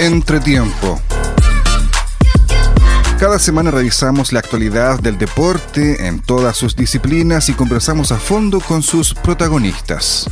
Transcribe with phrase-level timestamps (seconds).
[0.00, 0.98] Entretiempo.
[3.18, 8.60] Cada semana revisamos la actualidad del deporte en todas sus disciplinas y conversamos a fondo
[8.60, 10.26] con sus protagonistas.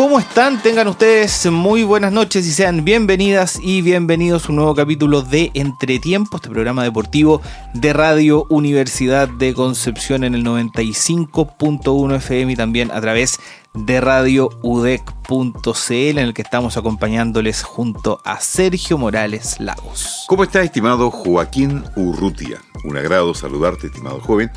[0.00, 0.62] ¿Cómo están?
[0.62, 5.50] Tengan ustedes muy buenas noches y sean bienvenidas y bienvenidos a un nuevo capítulo de
[5.52, 7.42] Entretiempo, este programa deportivo
[7.74, 13.38] de Radio Universidad de Concepción en el 95.1 FM y también a través
[13.74, 20.24] de Radio UDEC.cl en el que estamos acompañándoles junto a Sergio Morales Lagos.
[20.28, 22.62] ¿Cómo está, estimado Joaquín Urrutia?
[22.84, 24.50] Un agrado saludarte, estimado joven.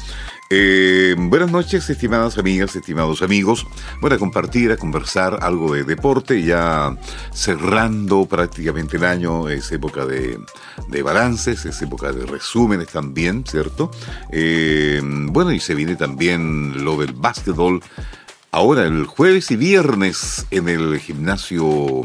[0.56, 3.66] Eh, buenas noches, estimadas amigas, estimados amigos.
[4.02, 6.96] Bueno, a compartir, a conversar algo de deporte, ya
[7.34, 10.38] cerrando prácticamente el año, es época de,
[11.02, 13.90] balances, es época de resúmenes también, ¿cierto?
[14.32, 17.82] Eh, bueno, y se viene también lo del básquetbol.
[18.52, 22.04] Ahora, el jueves y viernes en el gimnasio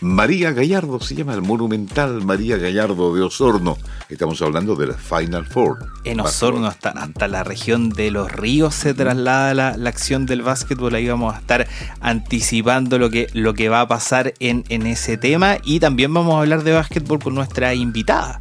[0.00, 3.78] María Gallardo, se llama el Monumental María Gallardo de Osorno.
[4.08, 5.86] Estamos hablando de la Final Four.
[6.04, 10.94] En Osorno, hasta, hasta la región de los ríos se traslada la, acción del básquetbol.
[10.94, 11.66] Ahí vamos a estar
[12.00, 15.58] anticipando lo que, lo que va a pasar en, en ese tema.
[15.64, 18.38] Y también vamos a hablar de básquetbol con nuestra invitada.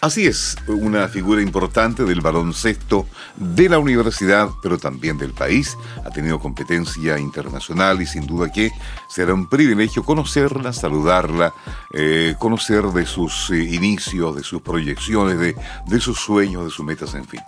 [0.00, 5.76] Así es, una figura importante del baloncesto de la universidad, pero también del país.
[6.04, 8.70] Ha tenido competencia internacional y sin duda que
[9.08, 11.54] será un privilegio conocerla, saludarla,
[11.92, 16.84] eh, conocer de sus eh, inicios, de sus proyecciones, de, de sus sueños, de sus
[16.84, 17.40] metas, en fin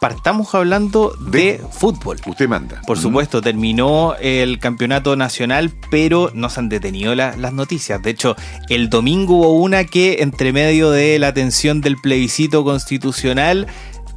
[0.00, 2.18] partamos hablando de, fútbol.
[2.26, 2.80] Usted manda.
[2.86, 8.02] Por supuesto, terminó el campeonato nacional, pero no se han detenido las noticias.
[8.02, 8.36] De hecho,
[8.68, 13.66] el domingo hubo una que, entre medio de la atención del plebiscito constitucional,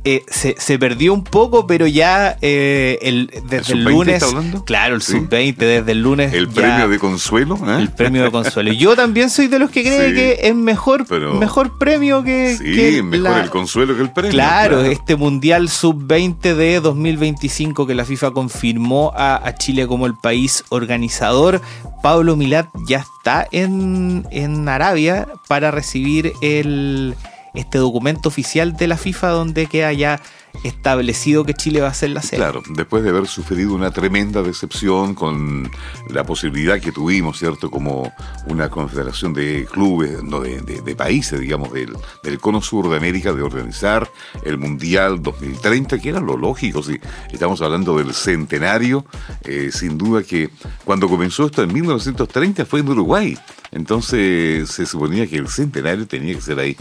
[0.04, 4.24] eh, se, perdió un poco, pero ya eh, el, desde el, lunes.
[4.66, 6.34] Claro, el sub-20, desde el lunes.
[6.34, 7.56] El premio de consuelo.
[7.68, 7.78] ¿eh?
[7.78, 8.74] El premio de consuelo.
[8.74, 12.58] Yo también soy de los que cree que es mejor, mejor premio que.
[12.58, 14.32] Sí, mejor el consuelo que el premio.
[14.32, 20.64] Claro, este Mundial sub-20 de 2025 que la FIFA confirmó a, Chile como el país
[20.70, 21.62] organizador.
[22.02, 27.16] Pablo Milat ya está en, en Arabia para recibir el
[27.54, 30.22] este documento oficial de la FIFA donde queda ya
[30.64, 32.38] establecido que Chile va a ser la sede.
[32.38, 35.70] Claro, después de haber sufrido una tremenda decepción con
[36.10, 37.72] la posibilidad que tuvimos, ¿cierto?
[37.72, 38.12] Como
[38.48, 43.42] una confederación de clubes, no, de, países, digamos, del, del, cono sur de América, de
[43.42, 44.10] organizar
[44.44, 47.00] el Mundial 2030, que era lo lógico, si
[47.32, 49.06] estamos hablando del centenario,
[49.44, 50.50] eh, sin duda que
[50.84, 53.38] cuando comenzó esto en 1930 fue en Uruguay.
[53.72, 56.76] Entonces se suponía que el centenario tenía que ser ahí.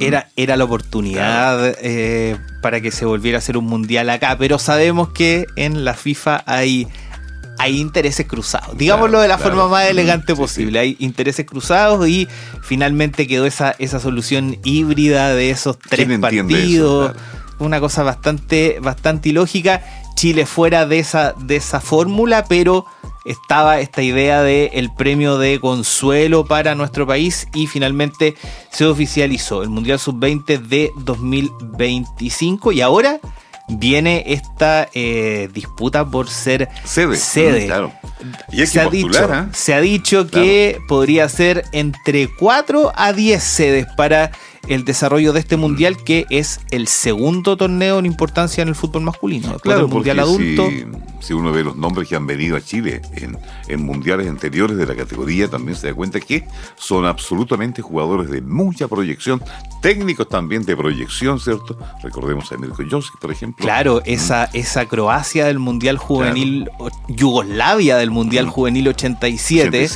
[0.00, 4.58] Era, era la oportunidad eh, para que se volviera a hacer un mundial acá, pero
[4.58, 6.88] sabemos que en la FIFA hay,
[7.58, 8.78] hay intereses cruzados.
[8.78, 10.78] Digámoslo de la forma más elegante posible.
[10.78, 12.26] Hay intereses cruzados y
[12.62, 17.14] finalmente quedó esa, esa solución híbrida de esos tres partidos.
[17.58, 19.84] Una cosa bastante, bastante ilógica.
[20.14, 22.86] Chile fuera de esa, de esa fórmula, pero
[23.24, 28.34] estaba esta idea de el premio de consuelo para nuestro país y finalmente
[28.70, 33.20] se oficializó el Mundial Sub-20 de 2025 y ahora
[33.68, 37.16] viene esta eh, disputa por ser sede.
[38.52, 39.46] Y se, ha dicho, ¿eh?
[39.52, 44.32] se ha dicho que podría ser entre 4 a 10 sedes para
[44.70, 49.02] el desarrollo de este mundial que es el segundo torneo en importancia en el fútbol
[49.02, 49.58] masculino.
[49.58, 50.68] claro, el mundial adulto.
[51.20, 53.36] Si, uno ve los nombres que han venido a Chile en,
[53.68, 58.40] en, mundiales anteriores de la categoría, también se da cuenta que son absolutamente jugadores de
[58.40, 59.42] mucha proyección,
[59.82, 61.76] técnicos también de proyección, ¿cierto?
[62.02, 63.64] Recordemos a Mirko Josic, por ejemplo.
[63.64, 64.02] Claro, mm.
[64.06, 66.70] esa, esa Croacia del mundial juvenil,
[67.08, 68.50] Yugoslavia del mundial mm.
[68.50, 69.90] juvenil 87,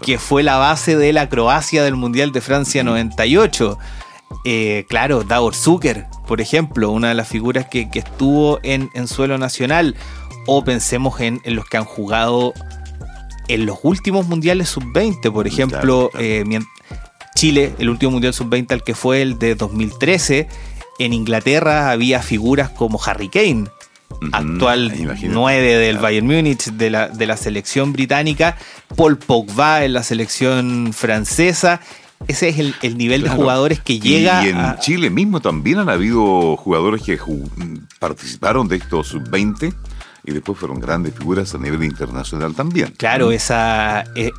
[0.00, 3.76] que fue la base de la Croacia del mundial de Francia 98.
[4.44, 9.96] Eh, claro, Davor Zucker, por ejemplo, una de las figuras que, estuvo en, suelo nacional.
[10.46, 12.54] O pensemos en, los que han jugado
[13.48, 16.44] en los últimos mundiales sub-20, por ejemplo, eh,
[17.34, 20.48] Chile, el último mundial sub-20 al que fue el de 2013.
[20.98, 23.66] En Inglaterra había figuras como Harry Kane,
[24.32, 28.56] actual 9 del Bayern Múnich, de la, de la selección británica,
[28.96, 31.80] Paul Pogba en la selección francesa
[32.26, 34.44] ese es el, nivel de jugadores que llega.
[34.44, 37.18] Y en Chile mismo también han habido jugadores que
[37.98, 39.74] participaron de estos sub-20
[40.24, 42.92] y después fueron grandes figuras a nivel internacional también.
[42.96, 44.30] Claro, esa, eh,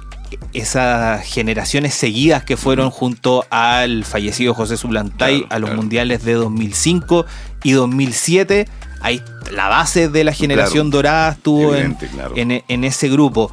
[0.54, 7.26] esas generaciones seguidas que fueron junto al fallecido José Sublantay a los mundiales de 2005
[7.64, 8.68] y 2007.
[9.02, 11.98] Ahí la base de la generación dorada estuvo en,
[12.36, 13.52] en ese grupo.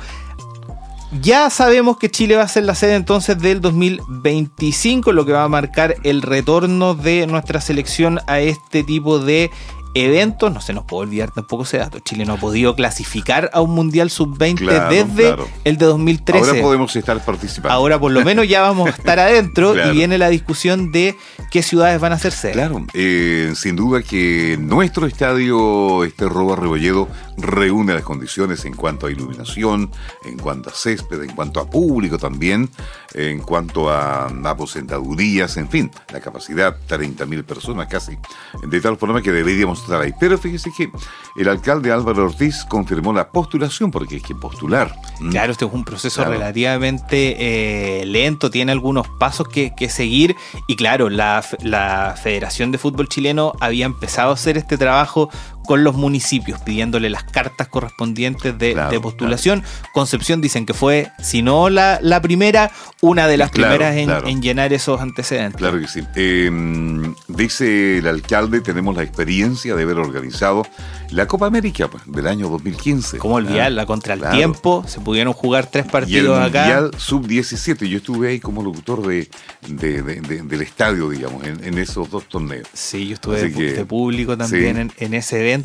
[1.10, 5.44] Ya sabemos que Chile va a ser la sede entonces del 2025, lo que va
[5.44, 9.50] a marcar el retorno de nuestra selección a este tipo de
[9.94, 11.99] eventos, no se nos puede olvidar tampoco ese dato.
[12.00, 16.50] Chile no ha podido clasificar a un Mundial Sub-20 desde el de 2013.
[16.50, 17.75] Ahora podemos estar participando.
[17.75, 21.16] Ahora por lo menos ya vamos a estar adentro y viene la discusión de
[21.50, 22.52] qué ciudades van a hacerse.
[22.52, 27.08] Claro, eh, sin duda que nuestro estadio, este Robo Rebolledo,
[27.38, 29.90] reúne las condiciones en cuanto a iluminación,
[30.25, 32.69] en cuanto a césped, en cuanto a público también,
[33.14, 38.19] en cuanto a aposentadurías, en fin, la capacidad, 30.000 personas casi,
[38.62, 40.12] de tal forma que deberíamos estar ahí.
[40.19, 40.90] Pero fíjese que
[41.37, 44.94] el alcalde Álvaro Ortiz confirmó la postulación, porque hay que postular.
[45.31, 47.37] Claro, este es un proceso relativamente
[48.00, 50.37] eh, lento, tiene algunos pasos que, seguir,
[50.67, 55.31] y claro, la, la Federación de Fútbol Chileno había empezado a hacer este trabajo
[55.68, 59.62] con los municipios, pidiéndole las cartas correspondientes de, postulación.
[59.92, 62.70] Concepción dicen que fue, si no la, la primera,
[63.02, 65.58] una de las primeras en, llenar esos antecedentes.
[65.58, 66.00] Claro que sí.
[66.14, 70.62] Em, dice el alcalde, tenemos la experiencia de haber organizado
[71.10, 73.18] la Copa América pues, del año 2015.
[73.18, 73.84] ¿Cómo olvidarla?
[73.84, 76.60] Contra el tiempo, se pudieron jugar tres partidos y el acá.
[76.60, 79.28] Mundial Sub-17, yo estuve ahí como locutor de,
[79.66, 82.68] del estadio, digamos, en, esos dos torneos.
[82.72, 85.57] Sí, yo estuve de, público también en ese evento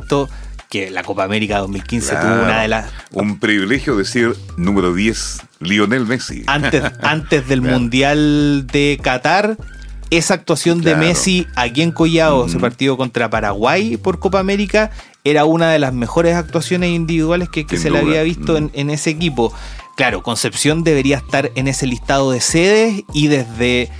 [0.69, 2.91] que la Copa América 2015 tuvo una de las...
[3.11, 6.43] Un privilegio decir número 10, Lionel Messi.
[6.47, 9.57] Antes, antes del Mundial de Qatar,
[10.09, 14.89] esa actuación de Messi aquí en Collao, ese partido contra Paraguay por Copa América,
[15.23, 19.11] era una de las mejores actuaciones individuales que, se le había visto en, en ese
[19.11, 19.53] equipo.
[19.95, 23.91] Claro, Concepción debería estar en ese listado de sedes y desde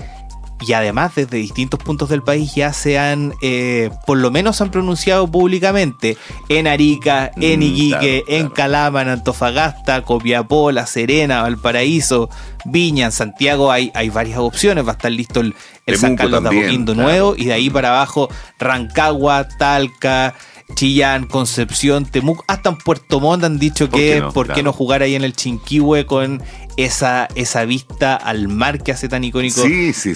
[0.60, 4.70] y además desde distintos puntos del país ya se han, eh, por lo menos han
[4.70, 6.16] pronunciado públicamente
[6.48, 12.30] en Arica, en mm, Iquique, en Calama, en Antofagasta, Copiapó, La Serena, Valparaíso,
[12.64, 15.54] Viña, en Santiago hay, hay varias opciones, va a estar listo el,
[15.96, 20.34] San Carlos de Apoquindo nuevo y de ahí para abajo Rancagua, Talca,
[20.74, 25.14] Chillán, Concepción, Temuc, hasta en Puerto Montt han dicho que ¿por qué no, jugar ahí
[25.14, 26.42] en el Chinquihue con
[26.76, 30.10] esa, esa vista al mar que hace tan icónico ese,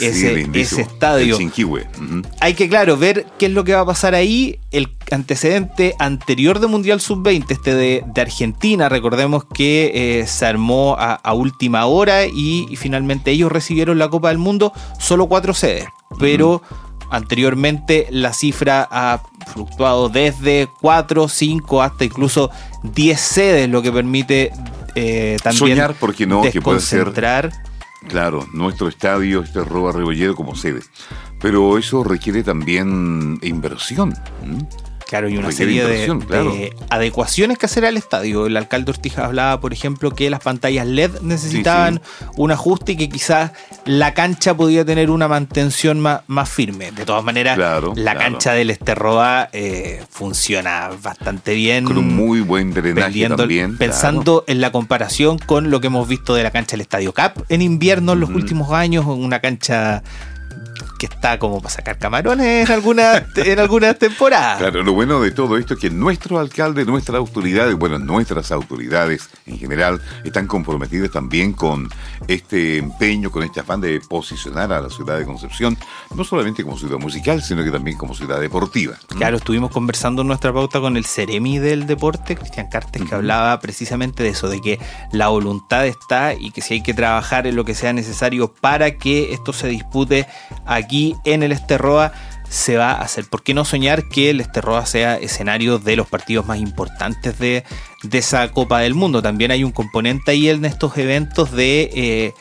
[0.54, 1.38] estadio.
[1.38, 1.40] El
[2.40, 4.58] Hay que, claro, ver qué es lo que va a pasar ahí.
[4.70, 11.32] El antecedente anterior de Mundial Sub-20, este de, Argentina, recordemos que eh, se armó a,
[11.32, 15.86] última hora y, finalmente ellos recibieron la Copa del Mundo, solo cuatro sedes,
[16.18, 16.62] pero...
[17.10, 22.50] Anteriormente la cifra ha fluctuado desde 4, 5 hasta incluso
[22.82, 24.52] 10 sedes, lo que permite
[24.94, 27.12] eh, también soñar, porque no, que puede ser
[28.06, 30.80] Claro, nuestro estadio, este Roba Rebolledo como sede.
[31.40, 34.14] Pero eso requiere también inversión.
[35.08, 38.44] Claro, y una serie de, adecuaciones que hacer al estadio.
[38.44, 42.02] El alcalde Ortiz hablaba, por ejemplo, que las pantallas LED necesitaban
[42.36, 43.52] un ajuste y que quizás
[43.86, 46.92] la cancha podía tener una mantención más, más firme.
[46.92, 47.58] De todas maneras,
[47.96, 51.86] la cancha del Esterroa eh, funciona bastante bien.
[51.86, 53.78] Con un muy buen drenaje también.
[53.78, 57.38] Pensando en la comparación con lo que hemos visto de la cancha del Estadio Cap
[57.48, 60.02] en invierno en los últimos años, una cancha
[60.98, 64.58] que está como para sacar camarones en algunas, en algunas temporadas.
[64.58, 69.28] Claro, lo bueno de todo esto es que nuestro alcalde, nuestras autoridades, bueno, nuestras autoridades
[69.46, 71.88] en general, están comprometidas también con
[72.26, 75.76] este empeño, con este afán de posicionar a la ciudad de Concepción,
[76.14, 78.94] no solamente como ciudad musical, sino que también como ciudad deportiva.
[79.08, 83.58] Claro, estuvimos conversando en nuestra pauta con el Ceremi del deporte, Cristian Cartes, que hablaba
[83.60, 84.78] precisamente de eso, de que
[85.12, 88.96] la voluntad está y que si hay que trabajar en lo que sea necesario para
[88.96, 90.26] que esto se dispute
[90.68, 92.12] aquí en el Esterroa
[92.48, 93.26] se va a hacer.
[93.26, 97.64] ¿Por qué no soñar que el Esterroa sea escenario de los partidos más importantes de,
[98.12, 99.22] esa Copa del Mundo?
[99.22, 102.34] También hay un componente ahí en estos eventos de eh,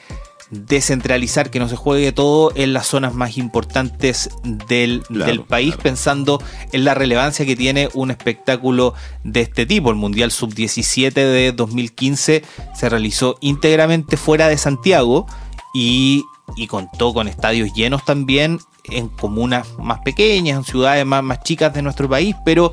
[0.49, 4.29] descentralizar, que no se juegue todo en las zonas más importantes
[4.67, 5.03] del,
[5.47, 6.41] país, pensando
[6.71, 8.93] en la relevancia que tiene un espectáculo
[9.23, 9.89] de este tipo.
[9.89, 12.43] El Mundial Sub-17 de 2015
[12.73, 15.27] se realizó íntegramente fuera de Santiago
[15.73, 16.23] y
[16.55, 21.73] y contó con estadios llenos también en comunas más pequeñas, en ciudades más, más chicas
[21.73, 22.71] de nuestro país, pero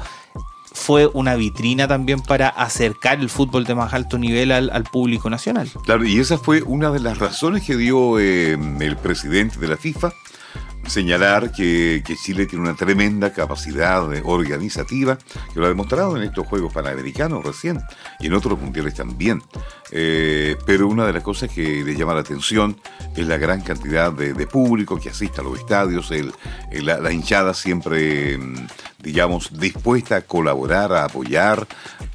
[0.72, 5.70] fue una vitrina también para acercar el fútbol de más alto nivel al, público nacional.
[5.84, 9.76] Claro, y esa fue una de las razones que dio eh, el presidente de la
[9.76, 10.12] FIFA
[10.86, 15.16] señalar que, Chile tiene una tremenda capacidad organizativa,
[15.52, 17.80] que lo ha demostrado en estos Juegos Panamericanos recién
[18.20, 19.42] y en otros mundiales también.
[19.90, 22.76] Eh, pero una de las cosas que le llama la atención
[23.16, 26.32] es la gran cantidad de, público que asiste a los estadios, el,
[26.82, 28.66] la, hinchada siempre mm,
[29.04, 31.66] digamos, dispuesta a colaborar, a apoyar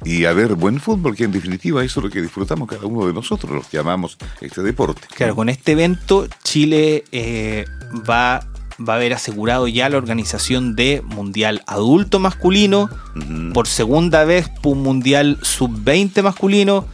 [0.04, 3.06] y a ver buen fútbol, que en definitiva eso es lo que disfrutamos cada uno
[3.06, 5.02] de nosotros, los que amamos este deporte.
[5.14, 7.64] Claro, con este evento Chile eh,
[8.08, 8.40] va
[8.86, 12.88] va a haber asegurado ya la organización de Mundial Adulto Masculino,
[13.52, 16.86] por segunda vez un Mundial Sub-20 masculino,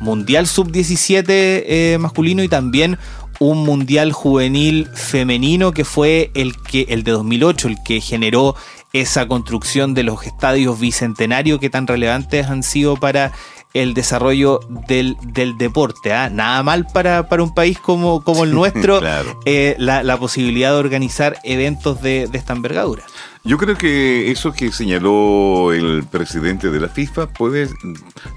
[0.00, 2.98] Mundial Sub-17 eh, masculino y también
[3.40, 8.54] un Mundial Juvenil Femenino que fue el, que, el de 2008, el que generó
[8.92, 13.32] esa construcción de los estadios bicentenarios que tan relevantes han sido para
[13.74, 15.16] el desarrollo del,
[15.58, 16.12] deporte.
[16.12, 16.30] ¿ah?
[16.30, 19.00] Nada mal para, para, un país como, como el nuestro
[19.44, 23.02] eh, la, posibilidad de organizar eventos de, esta envergadura.
[23.42, 27.68] Yo creo que eso que señaló el presidente de la FIFA puede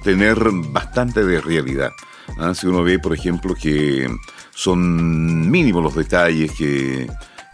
[0.04, 0.38] tener
[0.72, 1.92] bastante de realidad.
[2.40, 2.54] ¿ah?
[2.54, 4.10] Si uno ve, por ejemplo, que
[4.54, 7.08] son mínimos los detalles que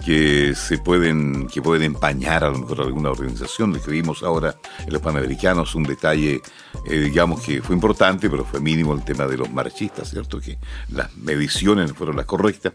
[0.03, 3.79] que se pueden, que pueden empañar a lo mejor alguna organización.
[3.87, 4.55] Vimos ahora
[4.85, 6.41] en los Panamericanos, un detalle,
[6.85, 10.39] eh, digamos que fue importante, pero fue mínimo el tema de los marchistas, ¿cierto?
[10.39, 10.57] Que
[10.89, 12.73] las mediciones fueron las correctas.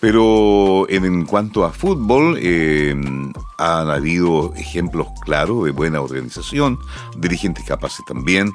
[0.00, 2.94] Pero en, cuanto a fútbol, eh,
[3.58, 6.78] han habido ejemplos claros de buena organización,
[7.16, 8.52] dirigentes capaces también,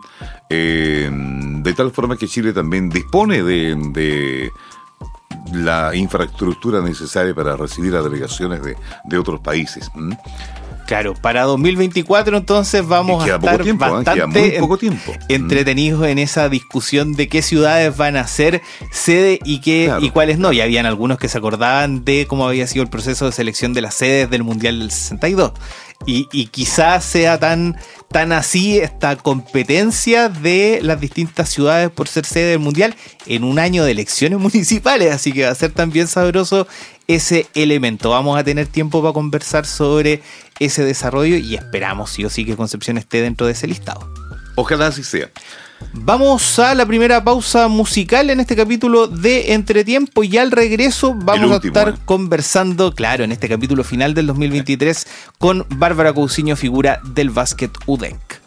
[0.49, 4.51] eh, de tal forma que Chile también dispone de
[5.53, 9.89] la infraestructura necesaria para recibir a delegaciones de, de otros países.
[10.89, 13.89] Claro, para 2024 entonces vamos a estar tiempo, ¿eh?
[13.91, 15.13] bastante poco tiempo.
[15.27, 20.39] entretenidos en esa discusión de qué ciudades van a ser sede y qué y cuáles
[20.39, 20.51] no.
[20.51, 23.81] Y habían algunos que se acordaban de cómo había sido el proceso de selección de
[23.81, 25.51] las sedes del Mundial del 62.
[26.07, 27.77] Y, y quizás sea tan
[28.11, 32.95] tan así esta competencia de las distintas ciudades por ser sede del Mundial
[33.27, 36.67] en un año de elecciones municipales, así que va a ser también sabroso
[37.07, 38.09] ese elemento.
[38.11, 40.21] Vamos a tener tiempo para conversar sobre
[40.59, 44.11] ese desarrollo y esperamos sí o sí que Concepción esté dentro de ese listado.
[44.55, 45.29] Ojalá así sea.
[45.93, 51.51] Vamos a la primera pausa musical en este capítulo de Entretiempo y al regreso vamos
[51.51, 51.93] a estar ¿eh?
[52.05, 55.07] conversando, claro, en este capítulo final del 2023
[55.37, 58.41] con Bárbara Cousiño, figura del básquet UDEC.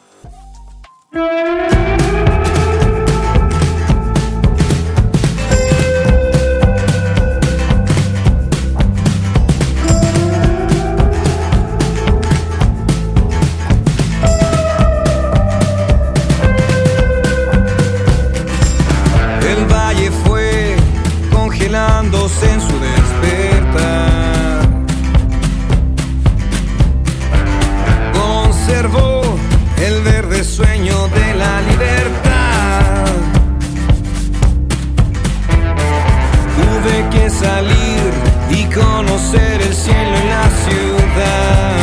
[37.43, 38.13] Salir
[38.51, 41.83] y conocer el cielo en la ciudad.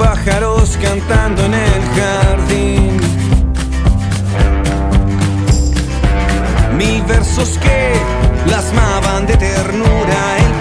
[0.00, 3.00] pájaros cantando en el jardín.
[6.76, 7.92] Mil versos que
[8.46, 10.59] plasmaban de ternura el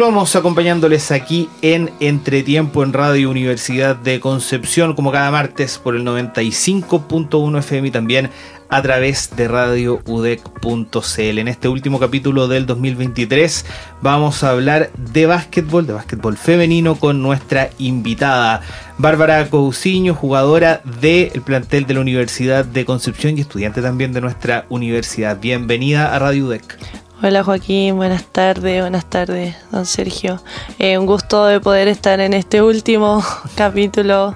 [0.00, 6.06] Continuamos acompañándoles aquí en Entretiempo en Radio Universidad de Concepción, como cada martes por el
[6.06, 8.30] 95.1 FM y también
[8.70, 11.38] a través de radioudec.cl.
[11.38, 13.66] En este último capítulo del 2023
[14.00, 18.62] vamos a hablar de básquetbol, de básquetbol femenino con nuestra invitada
[18.96, 24.64] Bárbara Cousiño, jugadora del plantel de la Universidad de Concepción y estudiante también de nuestra
[24.70, 25.38] universidad.
[25.38, 26.78] Bienvenida a Radio UDEC.
[27.22, 30.42] Hola Joaquín, buenas tardes, buenas tardes, don Sergio.
[30.78, 33.22] Eh, un gusto de poder estar en este último
[33.56, 34.34] capítulo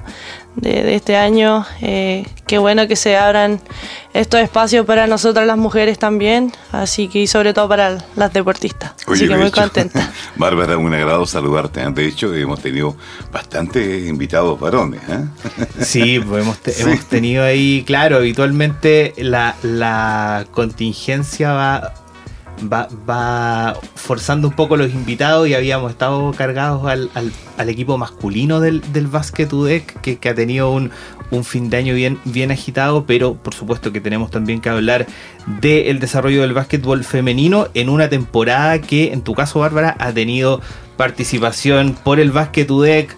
[0.57, 1.64] de, este año.
[1.81, 3.59] Eh, qué bueno que se abran
[4.12, 8.93] estos espacios para nosotras las mujeres también, así que y sobre todo para las deportistas.
[9.07, 10.12] así que muy contenta.
[10.37, 11.81] Bárbara, un agrado saludarte.
[11.81, 11.91] ¿eh?
[11.91, 12.97] De hecho, hemos tenido
[13.33, 15.00] bastantes invitados varones.
[15.81, 22.03] Sí, pues hemos, hemos, tenido ahí, claro, habitualmente la, la contingencia va
[22.62, 29.06] va, forzando un poco los invitados y habíamos estado cargados al, equipo masculino del, del
[29.06, 30.90] UDEC que, ha tenido un,
[31.43, 35.06] fin de año bien, agitado, pero por supuesto que tenemos también que hablar
[35.60, 40.60] del desarrollo del básquetbol femenino en una temporada que en tu caso Bárbara ha tenido
[40.97, 43.17] participación por el Basket UDEC,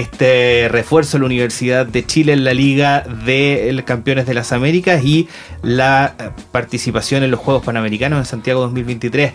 [0.00, 5.04] este refuerzo de la Universidad de Chile en la Liga de Campeones de las Américas
[5.04, 5.28] y
[5.62, 9.32] la eh, participación en los Juegos Panamericanos en Santiago 2023.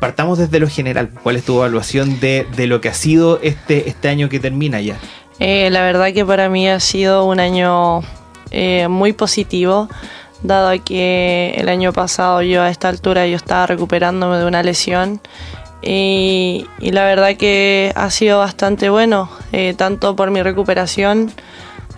[0.00, 1.10] Partamos desde lo general.
[1.22, 4.96] ¿Cuál es tu evaluación de, lo que ha sido este, este año que termina ya?
[5.38, 8.02] Eh, la verdad que para mí ha sido un año
[8.50, 9.88] eh, muy positivo,
[10.42, 15.20] dado que el año pasado yo a esta altura yo estaba recuperándome de una lesión
[15.86, 21.30] y, la verdad que ha sido bastante bueno, eh, tanto por mi recuperación,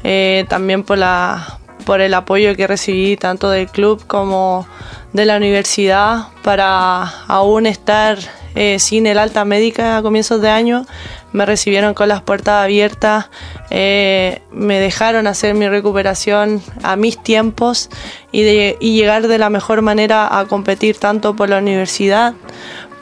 [0.03, 4.66] eh, también por, la, por el apoyo que recibí tanto del club como
[5.12, 8.18] de la universidad para aún estar
[8.55, 10.85] eh, sin el alta médica a comienzos de año.
[11.33, 13.27] Me recibieron con las puertas abiertas,
[13.70, 17.90] me dejaron hacer mi recuperación a mis tiempos
[18.33, 22.35] y, y llegar de la mejor manera a competir tanto por la universidad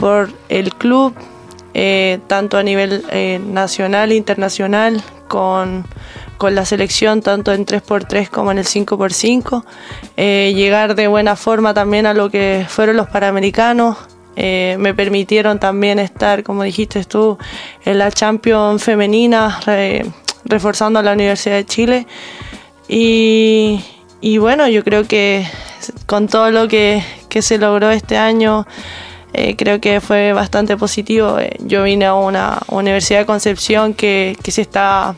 [0.04, 1.14] por el club,
[1.72, 5.86] eh, tanto a nivel eh, nacional e internacional, con,
[6.42, 9.64] la selección tanto en 3x3 como en el 5x5,
[10.18, 13.96] eh, llegar de buena forma también a lo que fueron los Panamericanos.
[14.36, 17.38] me permitieron también estar, como dijiste tú,
[17.86, 19.58] en la Champions femenina,
[20.44, 22.06] reforzando a la Universidad de Chile.
[22.88, 25.46] Y, bueno, yo creo que
[26.04, 28.66] con todo lo que, que se logró este año,
[29.34, 31.40] eh, creo que fue bastante positivo.
[31.40, 35.16] Eh, yo vine a una Universidad de Concepción que, se está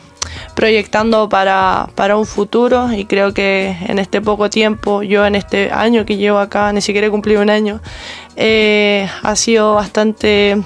[0.55, 6.03] proyectando para, un futuro y creo que en este poco tiempo, yo en este año
[6.03, 7.79] que llevo acá, ni siquiera he cumplido un año,
[8.35, 10.57] eh, ha sido bastante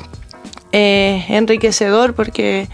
[0.72, 2.70] enriquecedor porque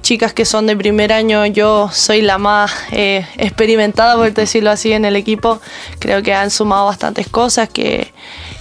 [0.00, 5.04] chicas que son de primer año, yo soy la más experimentada, por decirlo así, en
[5.04, 5.60] el equipo,
[5.98, 8.12] creo que han sumado bastantes cosas que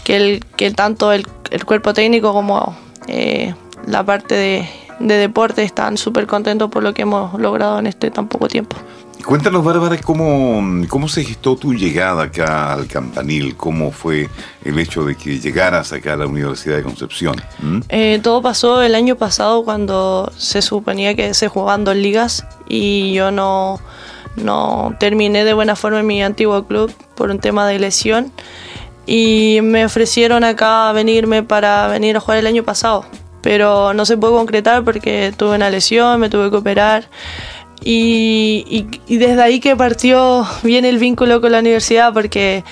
[0.03, 1.25] que, el, tanto el,
[1.65, 2.75] cuerpo técnico como
[3.07, 3.53] eh,
[3.87, 8.27] la parte de, deporte están súper contentos por lo que hemos logrado en este tan
[8.27, 8.77] poco tiempo.
[9.25, 14.29] Cuéntanos, Bárbara, ¿cómo, cómo se gestó tu llegada acá al Campanil, cómo fue
[14.63, 17.35] el hecho de que llegaras acá a la Universidad de Concepción.
[17.59, 17.79] ¿Mm?
[17.89, 23.13] Eh, todo pasó el año pasado cuando se suponía que se jugaban dos ligas y
[23.13, 23.79] yo no,
[24.35, 28.31] no terminé de buena forma en mi antiguo club por un tema de lesión
[29.05, 33.05] y me ofrecieron acá venirme para venir a jugar el año pasado,
[33.41, 37.09] pero no se pudo concretar porque tuve una lesión, me tuve que operar.
[37.83, 42.63] Y, desde ahí que partió bien el vínculo con la universidad porque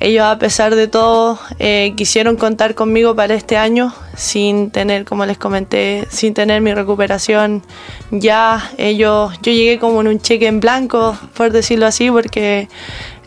[0.00, 5.24] ellos a pesar de todo eh, quisieron contar conmigo para este año sin tener, como
[5.24, 7.62] les comenté, sin tener mi recuperación
[8.10, 8.70] ya.
[8.78, 12.68] Ellos, yo llegué como en un cheque en blanco, por decirlo así, porque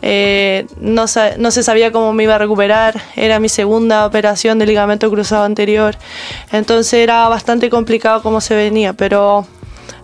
[0.02, 1.06] eh, no,
[1.38, 5.44] no, se sabía cómo me iba a recuperar, era mi segunda operación de ligamento cruzado
[5.44, 5.96] anterior,
[6.52, 9.46] entonces era bastante complicado cómo se venía, pero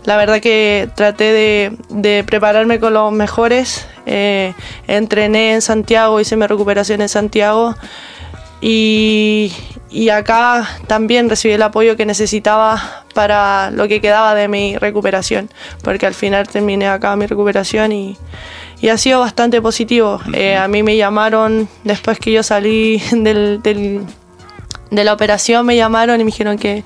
[0.06, 3.86] la verdad que traté de, prepararme con los mejores.
[4.06, 4.54] Eh,
[4.86, 7.74] entrené en Santiago, hice mi recuperación en Santiago.
[8.60, 9.52] Y,
[9.90, 15.50] y acá también recibí el apoyo que necesitaba para lo que quedaba de mi recuperación,
[15.82, 18.16] porque al final terminé acá mi recuperación y,
[18.80, 20.20] y ha sido bastante positivo.
[20.32, 24.06] Eh, a mí me llamaron después que yo salí del,
[24.90, 26.84] de la operación, me llamaron y me dijeron que,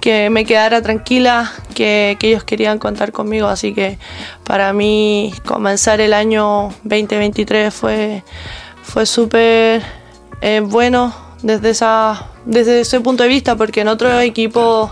[0.00, 3.98] que me quedara tranquila, que, que, ellos querían contar conmigo, así que
[4.44, 8.22] para mí comenzar el año 2023 fue,
[8.82, 9.82] fue súper
[10.40, 14.90] eh, bueno desde, esa, desde ese punto de vista, porque en otro equipo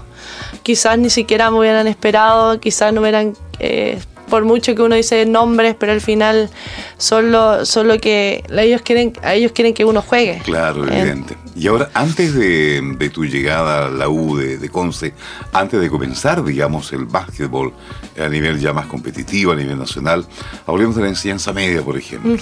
[0.62, 3.34] quizás ni siquiera me hubieran esperado, quizás no hubieran...
[3.58, 6.50] Eh, por mucho que uno dice nombres, pero al final
[6.98, 10.40] solo, solo que ellos quieren, ellos quieren que uno juegue.
[10.44, 11.36] Claro, evidente.
[11.54, 15.14] Y ahora, antes de, tu llegada a la U de, de, Conce,
[15.52, 17.72] antes de comenzar, digamos, el básquetbol
[18.20, 20.26] a nivel ya más competitivo, a nivel nacional,
[20.66, 22.36] hablemos de la enseñanza media, por ejemplo.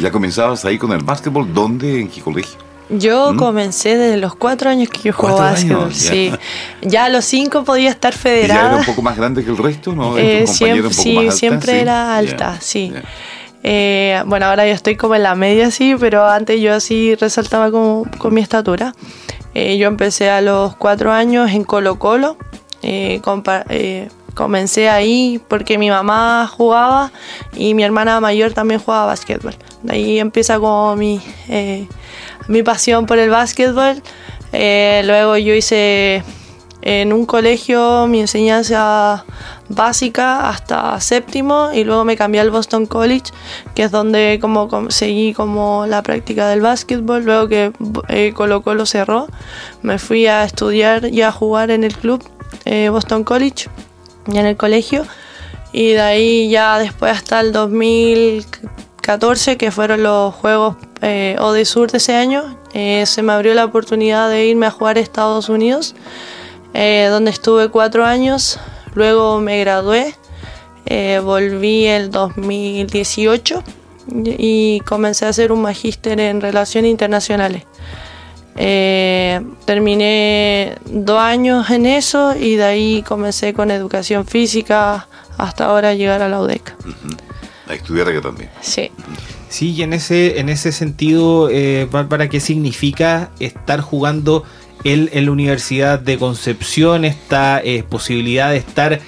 [0.00, 1.52] ¿Ya comenzabas ahí con el básquetbol?
[1.52, 2.00] ¿Dónde?
[2.00, 2.66] ¿En qué colegio?
[2.88, 3.36] Yo ¿Mm?
[3.36, 6.32] comencé desde los cuatro años que yo jugaba básquetbol, sí.
[6.82, 8.62] Ya a los cinco podía estar federada.
[8.62, 10.16] ¿Y era un poco más grande que el resto, no?
[10.16, 12.92] Eh, siempre, sí, siempre era alta, sí.
[13.62, 17.72] Eh, bueno, ahora yo estoy como en la media, sí, pero antes yo así resaltaba
[17.72, 18.94] con, con mi estatura.
[19.54, 22.36] Eh, yo empecé a los cuatro años en Colo Colo.
[24.36, 27.10] Comencé ahí porque mi mamá jugaba
[27.56, 29.56] y mi hermana mayor también jugaba básquetbol.
[29.82, 31.20] De ahí empieza como mi
[32.48, 34.02] mi pasión por el básquetbol.
[34.52, 36.22] Eh, luego yo hice
[36.82, 39.24] en un colegio mi enseñanza
[39.68, 43.32] básica hasta séptimo y luego me cambié al Boston College,
[43.74, 47.24] que es donde como, seguí como la práctica del básquetbol.
[47.24, 47.72] Luego que
[48.08, 49.26] eh, Colo Colo cerró,
[49.82, 52.22] me fui a estudiar y a jugar en el club
[52.64, 53.68] eh, Boston College,
[54.26, 55.06] y en el colegio.
[55.72, 61.90] Y de ahí ya después hasta el 2014, que fueron los Juegos eh, o Sur
[61.90, 65.48] de ese año, eh, se me abrió la oportunidad de irme a jugar a Estados
[65.48, 65.94] Unidos,
[66.72, 68.58] eh, donde estuve cuatro años.
[68.94, 70.14] Luego me gradué,
[71.22, 73.62] volví el 2018
[74.14, 77.64] y comencé a hacer un magíster en Relaciones Internacionales.
[78.56, 85.06] Terminé dos años en eso y de ahí comencé con educación física
[85.38, 86.74] hasta ahora llegar a la UDEC.
[87.68, 88.50] A estudiar acá también.
[88.60, 88.90] Sí.
[89.48, 94.44] Sí, y en ese, en ese sentido, eh, Bárbara, ¿qué significa estar jugando
[94.84, 97.04] en, la Universidad de Concepción?
[97.04, 99.00] Esta eh, posibilidad de estar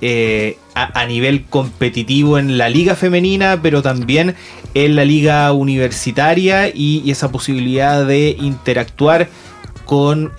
[0.00, 4.34] eh, a, nivel competitivo en la liga femenina, pero también
[4.74, 9.28] en la liga universitaria y, esa posibilidad de interactuar
[9.84, 10.32] con,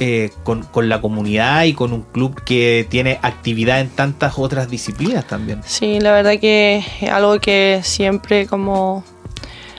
[0.44, 5.28] con, con, la comunidad y con un club que tiene actividad en tantas otras disciplinas
[5.28, 5.62] también.
[5.66, 9.04] Sí, la verdad que algo que siempre como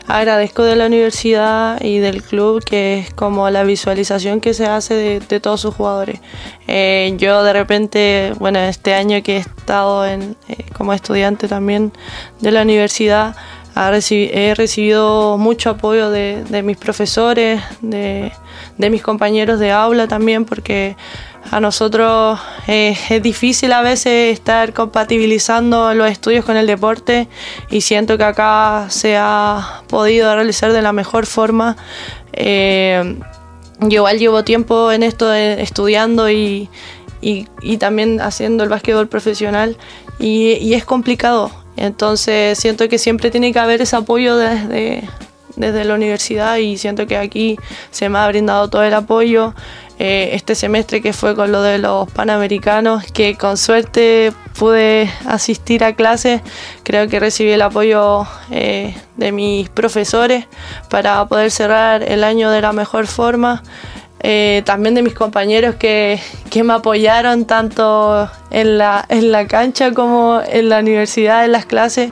[0.07, 5.21] agradezco de la universidad y del club que es como la visualización que se hace
[5.21, 6.21] de, todos sus jugadores.
[6.67, 11.93] Eh, yo de repente, bueno, este año que he estado en, eh, como estudiante también
[12.41, 13.37] de la universidad,
[13.77, 18.31] he recibido mucho apoyo de, mis profesores, de
[18.79, 20.97] mis compañeros de aula también, porque
[21.51, 27.29] a nosotros eh, es difícil a veces estar compatibilizando los estudios con el deporte
[27.71, 31.77] y siento que acá se ha podido realizar de la mejor forma.
[32.33, 33.19] Eh,
[33.81, 36.69] yo llevo tiempo en esto estudiando y,
[37.79, 39.77] también haciendo el básquetbol profesional
[40.19, 41.51] y, es complicado.
[41.77, 45.03] Entonces siento que siempre tiene que haber ese apoyo desde,
[45.57, 47.59] desde la universidad y siento que aquí
[47.91, 49.55] se me ha brindado todo el apoyo.
[49.99, 55.85] Eh, este semestre que fue con lo de los panamericanos, que con suerte pude asistir
[55.85, 56.43] a clases,
[56.83, 60.47] creo que recibí el apoyo eh, de mis profesores
[60.91, 63.63] para poder cerrar el año de la mejor forma.
[64.27, 66.19] Eh, también de mis compañeros que,
[66.65, 72.11] me apoyaron tanto en la, en la cancha como en la universidad, en las clases.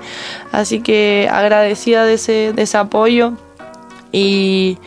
[0.53, 3.33] Así que agradecida de ese, de ese apoyo.
[4.13, 4.79] Y,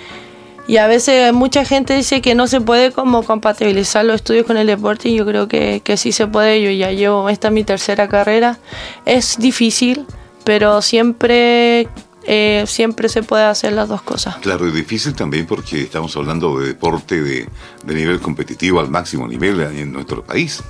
[0.68, 4.58] y a veces mucha gente dice que no se puede como compatibilizar los estudios con
[4.58, 6.62] el deporte y yo creo que, que sí se puede.
[6.62, 8.58] Yo ya llevo, esta es mi tercera carrera.
[9.06, 10.06] Es difícil,
[10.44, 11.88] pero siempre
[12.28, 14.38] eh, siempre se puede hacer las dos cosas.
[14.38, 17.48] Claro, es difícil también porque estamos hablando de deporte de,
[17.84, 20.64] de nivel competitivo al máximo nivel en nuestro país.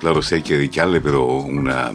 [0.00, 1.92] Claro, sí hay que dedicarle, pero una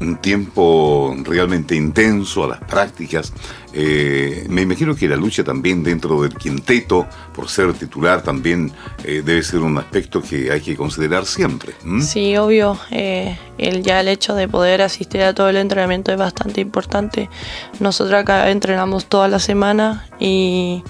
[0.00, 3.32] un tiempo realmente intenso a las prácticas.
[3.74, 8.70] Eh, me imagino que la lucha también dentro del quinteto, por ser titular, también
[9.04, 11.74] eh, debe ser un aspecto que hay que considerar siempre.
[12.00, 12.78] Sí, obvio.
[12.90, 17.30] Eh, el, ya el hecho de poder asistir a todo el entrenamiento es bastante importante.
[17.80, 20.82] Nosotros acá entrenamos toda la semana y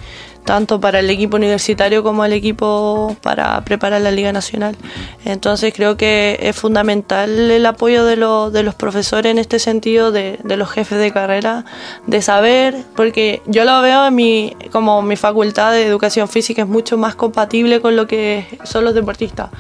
[0.44, 4.76] tanto para el equipo universitario como el equipo para preparar la Liga Nacional.
[5.24, 10.38] Entonces creo que es fundamental el apoyo de, de los profesores en este sentido, de,
[10.42, 11.64] de, los jefes de carrera,
[12.07, 16.68] de saber, porque yo lo veo en mi, como mi facultad de educación física es
[16.68, 19.50] mucho más compatible con lo que son los deportistas,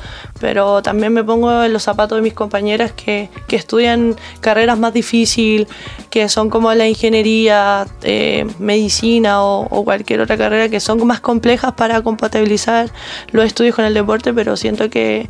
[0.40, 4.92] pero también me pongo en los zapatos de mis compañeras que, que estudian carreras más
[4.92, 5.68] difíciles,
[6.10, 11.20] que son como la ingeniería, eh, medicina o, o cualquier otra carrera que son más
[11.20, 12.90] complejas para compatibilizar
[13.30, 15.28] los estudios con el deporte, pero siento que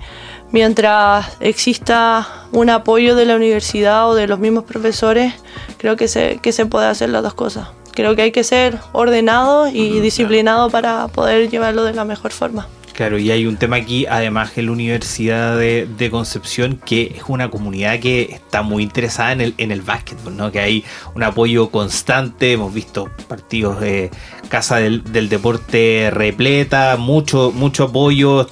[0.51, 5.35] mientras exista un apoyo de la universidad o de los mismos profesores,
[5.79, 7.69] creo que se, que se puede hacer las dos cosas.
[7.93, 12.67] Creo que hay que ser ordenado y disciplinado para poder llevarlo de la mejor forma.
[12.95, 17.51] Claro, y hay un tema aquí, además en la Universidad de, Concepción, que es una
[17.51, 20.53] comunidad que está muy interesada en el, en el básquetbol, ¿no?
[20.53, 24.11] Que hay un apoyo constante, hemos visto partidos de
[24.51, 28.47] Casa del, Deporte repleta, mucho, mucho apoyo,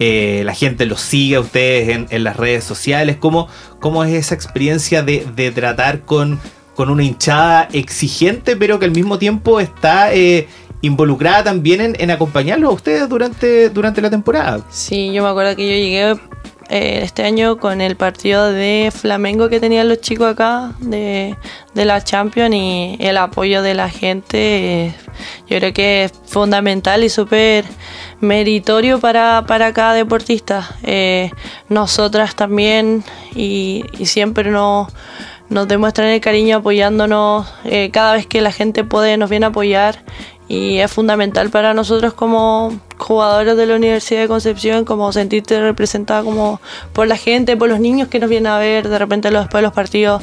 [0.00, 3.16] eh, la gente los sigue a ustedes en, las redes sociales.
[3.16, 3.48] ¿Cómo,
[3.80, 6.40] ¿Cómo, es esa experiencia de, de tratar con,
[6.74, 10.14] con, una hinchada exigente, pero que al mismo tiempo está...
[10.14, 10.48] Eh,
[10.80, 14.60] involucrada también en, en acompañarlos a ustedes durante, durante la temporada.
[14.70, 16.20] Sí, yo me acuerdo que yo llegué
[16.70, 21.34] eh, este año con el partido de Flamengo que tenían los chicos acá de,
[21.72, 24.94] de la Champions y el apoyo de la gente eh,
[25.48, 27.64] yo creo que es fundamental y súper
[28.20, 30.76] meritorio para, para, cada deportista.
[30.82, 31.30] Eh,
[31.70, 33.02] nosotras también
[33.34, 34.88] y, y siempre nos,
[35.48, 37.50] nos demuestran el cariño apoyándonos
[37.92, 40.04] cada vez que la gente puede nos viene a apoyar
[40.48, 46.22] y es fundamental para nosotros como jugadores de la Universidad de Concepción como sentirte representada
[46.22, 46.60] como
[46.92, 49.62] por la gente, por los niños que nos vienen a ver, de repente después de
[49.62, 50.22] los partidos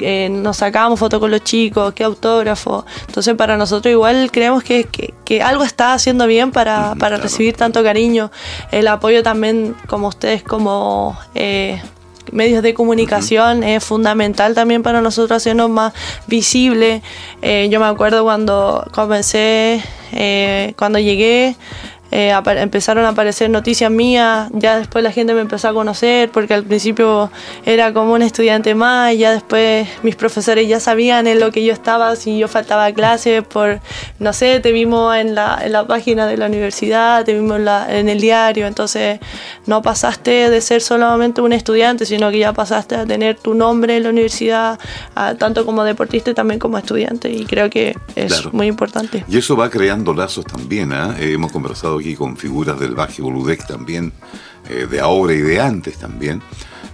[0.00, 4.84] eh, nos sacamos fotos con los chicos, qué autógrafo, entonces para nosotros igual creemos que,
[4.84, 8.30] que, algo está haciendo bien para, para recibir tanto cariño,
[8.70, 11.18] el apoyo también como ustedes como...
[11.34, 11.80] Eh,
[12.30, 15.92] medios de comunicación es fundamental también para nosotros hacernos más
[16.26, 17.02] visibles.
[17.42, 19.82] Eh, yo me acuerdo cuando comencé,
[20.12, 21.56] eh, cuando llegué,
[22.14, 26.52] eh, empezaron a aparecer noticias mías, ya después la gente me empezó a conocer porque
[26.52, 27.30] al principio
[27.64, 31.72] era como un estudiante más, ya después mis profesores ya sabían en lo que yo
[31.72, 33.80] estaba, si yo faltaba clases, por,
[34.18, 38.10] no sé, te vimos en la, en la página de la universidad, te vimos en,
[38.10, 39.18] el diario, entonces
[39.64, 43.96] no pasaste de ser solamente un estudiante, sino que ya pasaste a tener tu nombre
[43.96, 44.78] en la universidad,
[45.38, 49.24] tanto como deportista y también como estudiante, y creo que es muy importante.
[49.28, 51.32] Y eso va creando lazos también, ¿eh?
[51.32, 54.12] hemos conversado aquí con figuras del Baje Boludec también,
[54.68, 56.42] eh, de ahora y de antes también,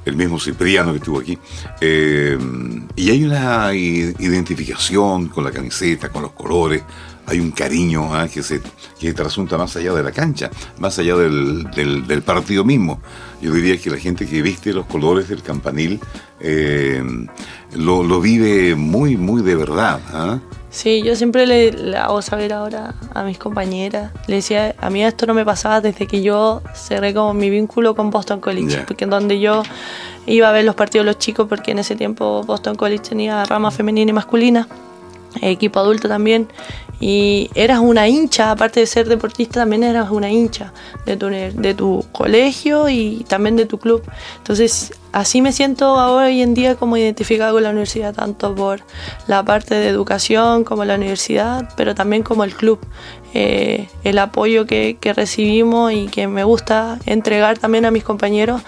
[0.04, 1.38] el mismo Cipriano que estuvo aquí.
[1.80, 2.38] Eh,
[2.96, 6.82] y hay una identificación con la camiseta, con los colores,
[7.28, 8.26] hay un cariño ¿ah?
[8.28, 8.60] que se
[8.98, 13.00] que trasunta más allá de la cancha, más allá del, del, partido mismo.
[13.40, 16.00] Yo diría que la gente que viste los colores del campanil
[16.40, 17.02] eh,
[17.74, 20.00] lo, lo, vive muy, muy de verdad.
[20.12, 20.40] ¿ah?
[20.70, 24.12] Sí, yo siempre le, hago saber ahora a mis compañeras.
[24.26, 27.94] Le decía, a mí esto no me pasaba desde que yo cerré como mi vínculo
[27.94, 29.62] con Boston College, porque en donde yo
[30.26, 33.44] iba a ver los partidos de los chicos, porque en ese tiempo Boston College tenía
[33.44, 34.68] rama femenina y masculina,
[35.40, 36.48] equipo adulto también,
[37.00, 40.72] y eras una hincha, aparte de ser deportista, también eras una hincha
[41.06, 44.02] de tu, de tu colegio y también de tu club.
[44.38, 48.80] Entonces, así me siento hoy en día como identificada con la universidad, tanto por
[49.28, 52.80] la parte de educación como la universidad, pero también como el club.
[53.40, 58.62] Eh, el apoyo que, recibimos y que me gusta entregar también a mis compañeros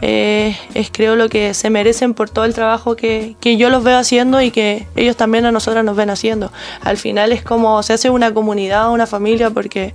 [0.00, 3.96] eh, es creo lo que se merecen por todo el trabajo que, yo los veo
[3.96, 6.50] haciendo y que ellos también a nosotras nos ven haciendo.
[6.80, 9.94] Al final es como se hace una comunidad, una familia, porque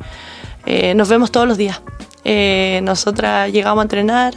[0.65, 1.81] eh, nos vemos todos los días.
[2.83, 4.33] nosotras llegamos a entrenar,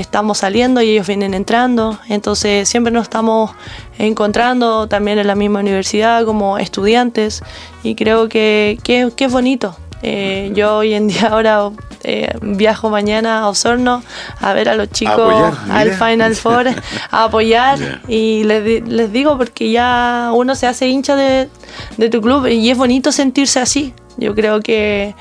[0.00, 3.50] estamos saliendo y ellos vienen entrando, entonces siempre nos estamos
[3.98, 7.42] encontrando también en la misma universidad como estudiantes
[7.82, 9.76] y creo que, que, es bonito.
[10.02, 11.70] Eh, yo hoy en día ahora
[12.02, 14.02] eh, viajo mañana a Osorno
[14.40, 16.68] a ver a los chicos al Final Four,
[17.10, 21.48] a apoyar y les, les, digo porque ya uno se hace hincha de,
[21.96, 23.94] de, tu club y es bonito sentirse así.
[24.16, 25.14] Yo creo que...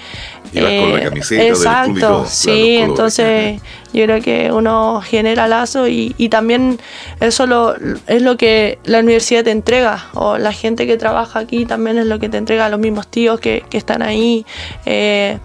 [0.53, 3.61] con la eh, camiseta exacto, sí, entonces
[3.93, 6.79] yo creo que uno genera lazo y, y también
[7.19, 7.75] eso lo,
[8.07, 12.05] es lo que la universidad te entrega, o la gente que trabaja aquí también es
[12.05, 14.45] lo que te entrega, los mismos tíos que, que están ahí.
[14.85, 15.37] Eh,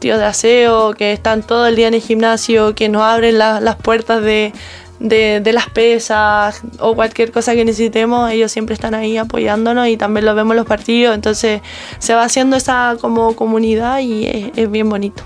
[0.00, 3.76] tíos de aseo, que están todo el día en el gimnasio, que nos abren las
[3.76, 4.52] puertas de,
[5.00, 10.26] de, las pesas o cualquier cosa que necesitemos, ellos siempre están ahí apoyándonos y también
[10.26, 11.62] lo vemos en los partidos, entonces
[11.98, 15.24] se va haciendo esa como comunidad y es, bien bonito.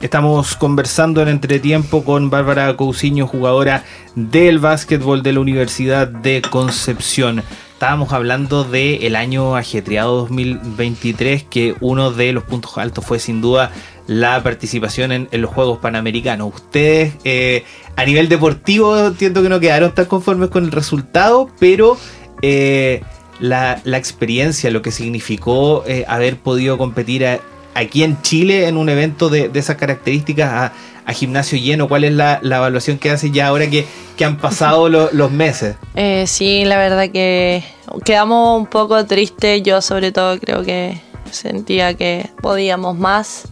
[0.00, 3.84] Estamos conversando en entretiempo con Bárbara Cousiño, jugadora
[4.16, 7.44] del básquetbol de la Universidad de Concepción.
[7.82, 13.72] Estábamos hablando del año ajetreado 2023, que uno de los puntos altos fue sin duda
[14.06, 16.54] la participación en, los Juegos Panamericanos.
[16.54, 17.64] Ustedes eh,
[17.96, 21.96] a nivel deportivo entiendo que no quedaron tan conformes con el resultado, pero
[22.40, 23.02] eh,
[23.40, 27.26] la, experiencia, lo que significó eh, haber podido competir
[27.74, 30.72] aquí en Chile en un evento de, esas características
[31.06, 33.86] a, gimnasio lleno, ¿cuál es la, evaluación que hace ya ahora que,
[34.24, 35.76] han pasado los meses?
[36.26, 37.62] sí, la verdad que
[38.04, 43.48] quedamos un poco tristes, yo sobre todo creo que sentía que podíamos más.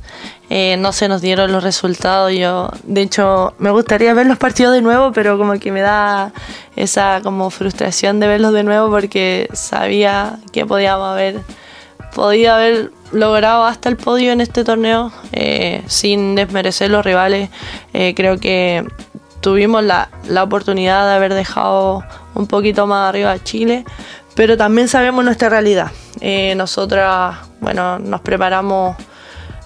[0.48, 2.32] Eh, no se nos dieron los resultados.
[2.32, 6.32] Yo, de hecho, me gustaría ver los partidos de nuevo, pero como que me da
[6.76, 11.40] esa como frustración de verlos de nuevo porque sabía que podíamos haber
[12.14, 17.50] podido haber logrado hasta el podio en este torneo eh, sin desmerecer los rivales.
[17.92, 18.86] Eh, creo que
[19.40, 23.84] tuvimos la, la oportunidad de haber dejado un poquito más arriba a Chile,
[24.34, 25.90] pero también sabemos nuestra realidad.
[26.56, 28.96] nosotras, bueno, nos preparamos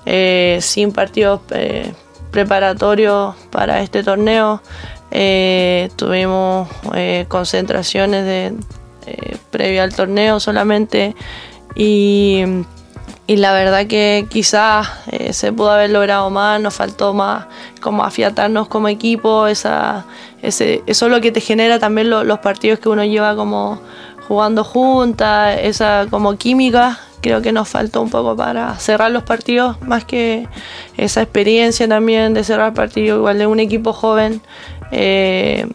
[0.06, 1.92] eh, sin partidos eh,
[2.30, 4.60] preparatorios para este torneo.
[5.10, 6.68] Eh, tuvimos
[7.28, 8.54] concentraciones de,
[9.50, 11.14] previo al torneo solamente
[11.74, 12.44] y,
[13.26, 14.88] la verdad que quizás
[15.30, 17.46] se pudo haber logrado más, nos faltó más
[17.80, 20.04] como afiatarnos como equipo, esa,
[20.42, 23.80] ese, eso es lo que te genera también los partidos que uno lleva como
[24.28, 29.80] jugando juntas, esa como química creo que nos faltó un poco para cerrar los partidos,
[29.80, 30.46] más que
[30.98, 34.42] esa experiencia también de cerrar partidos, igual de un equipo joven,
[34.92, 35.66] eh,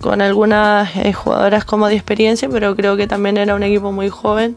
[0.00, 4.08] con algunas eh, jugadoras como de experiencia, pero creo que también era un equipo muy
[4.08, 4.56] joven.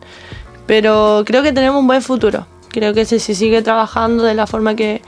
[0.69, 2.45] Pero creo que tenemos un buen futuro.
[2.69, 5.01] Creo que si se sigue trabajando de la forma que,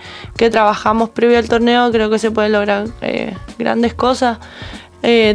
[0.49, 4.39] trabajamos previo al torneo, creo que se pueden lograr eh, grandes cosas.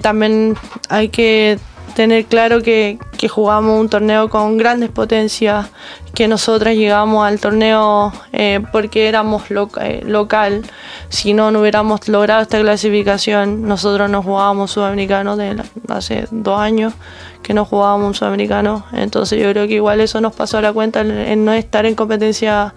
[0.02, 0.56] también
[0.88, 1.60] hay que
[1.94, 2.98] tener claro que,
[3.28, 5.66] jugamos un torneo con grandes potencias,
[6.14, 9.44] que nosotras llegamos al torneo eh, porque éramos
[9.80, 10.64] eh, local.
[11.10, 13.68] Si no, no hubiéramos logrado esta clasificación.
[13.68, 16.94] Nosotros no jugábamos sudamericano de hace dos años
[17.42, 18.86] que no jugábamos un sudamericano.
[18.92, 21.94] Entonces yo creo que igual eso nos pasó a la cuenta en, no estar en
[21.94, 22.74] competencia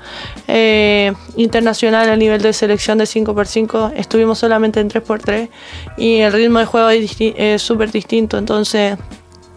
[0.47, 3.93] eh, internacional a nivel de selección de 5x5.
[3.95, 5.49] Estuvimos solamente en 3x3
[5.97, 8.38] y el ritmo de juego es súper distinto.
[8.38, 8.97] Entonces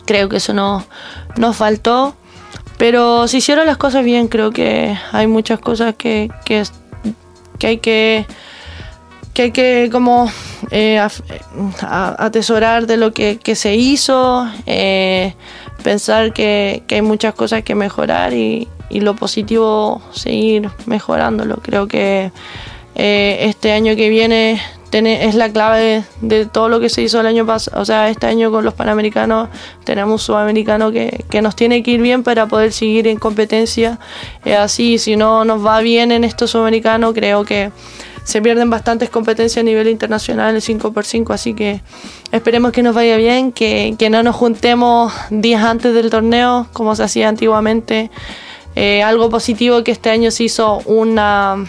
[0.07, 0.85] creo que eso no,
[1.37, 2.15] nos faltó.
[2.79, 6.65] Pero si hicieron las cosas bien, creo que hay muchas cosas que, que,
[7.65, 8.27] hay que
[9.35, 10.31] que hay que como
[10.71, 11.01] eh,
[11.81, 15.35] atesorar de lo que, se hizo, eh,
[15.83, 21.57] pensar que, hay muchas cosas que mejorar y, lo positivo seguir mejorándolo.
[21.63, 22.31] Creo que
[22.95, 24.61] eh, este año que viene
[24.93, 27.81] es la clave de todo lo que se hizo el año pasado.
[27.81, 29.49] O sea, este año con los Panamericanos
[29.85, 33.99] tenemos un sudamericano que, nos tiene que ir bien para poder seguir en competencia.
[34.59, 37.73] así, si no nos va bien en estos sudamericanos, creo que
[38.25, 41.81] se pierden bastantes competencias a nivel internacional el 5x5, así que
[42.31, 47.05] esperemos que nos vaya bien, que, no nos juntemos días antes del torneo como se
[47.05, 48.11] hacía antiguamente.
[48.75, 51.65] Eh, algo positivo que este año se hizo una...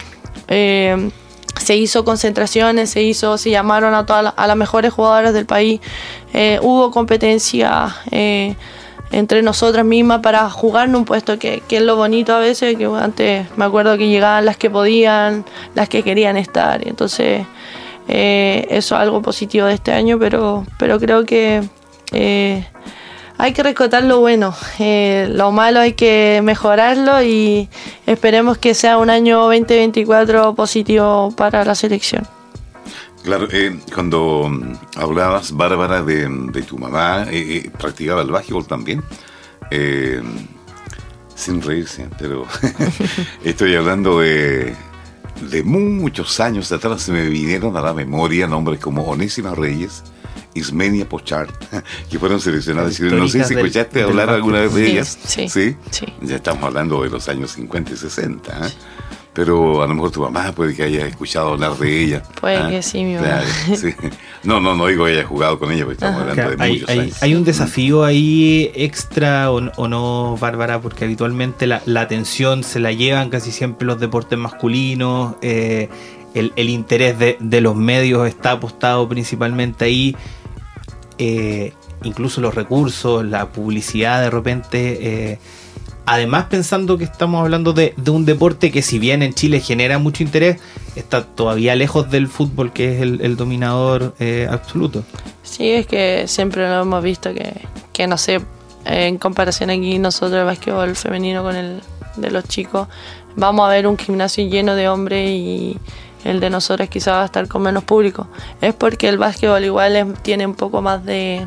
[0.48, 1.10] Eh,
[1.58, 5.80] se hizo concentraciones, se hizo, se llamaron a todas a las mejores jugadoras del país,
[6.32, 8.54] eh, hubo competencia eh,
[9.12, 13.46] entre nosotras mismas para jugar un puesto que, es lo bonito a veces, que antes
[13.56, 17.46] me acuerdo que llegaban las que podían, las que querían estar, entonces
[18.08, 21.62] eh, eso es algo positivo de este año, pero, pero creo que
[23.44, 27.68] hay que rescatar lo bueno, eh, lo malo hay que mejorarlo y
[28.06, 32.26] esperemos que sea un año 2024 positivo para la selección.
[33.22, 34.50] Claro, eh, cuando
[34.96, 36.26] hablabas, Bárbara, de,
[36.66, 39.02] tu mamá, eh, ¿practicaba el básquetbol también?
[41.34, 42.46] sin reírse, pero
[43.44, 44.72] estoy hablando de,
[45.50, 50.04] de muchos años atrás, me vinieron a la memoria nombres como Onésima Reyes,
[50.54, 51.50] Ismenia Pochard,
[52.10, 52.98] que fueron seleccionadas.
[53.00, 55.18] No sé si escuchaste hablar alguna vez de ellas.
[55.24, 55.76] Sí, sí,
[56.22, 58.66] Ya estamos hablando de los años 50 y 60.
[58.66, 58.70] ¿eh?
[59.34, 62.22] Pero a lo mejor tu mamá puede que haya escuchado hablar de ella.
[62.40, 62.70] Puede ¿ah?
[62.70, 63.42] que sí, mi mamá.
[64.44, 66.88] No, no, no digo que haya jugado con ella, porque estamos hablando de hay, muchos
[66.88, 67.22] hay, años.
[67.22, 73.30] Hay un desafío ahí extra o, no, Bárbara, porque habitualmente la, atención se la llevan
[73.30, 75.34] casi siempre los deportes masculinos.
[75.42, 75.88] Eh,
[76.34, 80.16] el, interés de, de los medios está apostado principalmente ahí
[81.18, 85.32] eh, incluso los recursos, la publicidad de repente.
[85.32, 85.38] Eh,
[86.06, 90.22] además pensando que estamos hablando de, un deporte que si bien en Chile genera mucho
[90.22, 90.60] interés,
[90.96, 95.04] está todavía lejos del fútbol que es el, dominador eh, absoluto.
[95.42, 97.54] Sí, es que siempre lo hemos visto que,
[97.92, 98.40] que no sé,
[98.84, 101.80] en comparación aquí nosotros el básquetbol femenino con el
[102.16, 102.88] de los chicos,
[103.36, 105.78] vamos a ver un gimnasio lleno de hombres y
[106.24, 108.26] el de nosotros quizás va a estar con menos público.
[108.60, 111.46] Es porque el básquetbol igual tiene un poco más de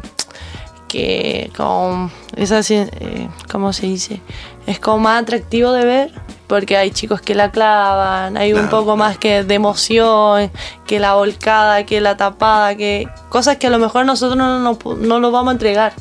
[0.88, 4.21] que con esa eh, ¿cómo se dice?
[4.65, 6.11] Es como más atractivo de ver
[6.47, 10.49] porque hay chicos que la clavan, hay un poco más que de emoción,
[10.86, 14.78] que la volcada, que la tapada, que cosas que a lo mejor nosotros no, no,
[14.95, 15.93] no lo vamos a entregar.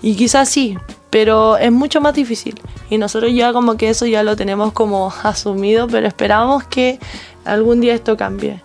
[0.00, 0.78] Y quizás sí,
[1.10, 2.60] pero es mucho más difícil.
[2.90, 7.00] Y nosotros ya como que eso ya lo tenemos como asumido, pero esperamos que
[7.44, 8.62] algún día esto cambie.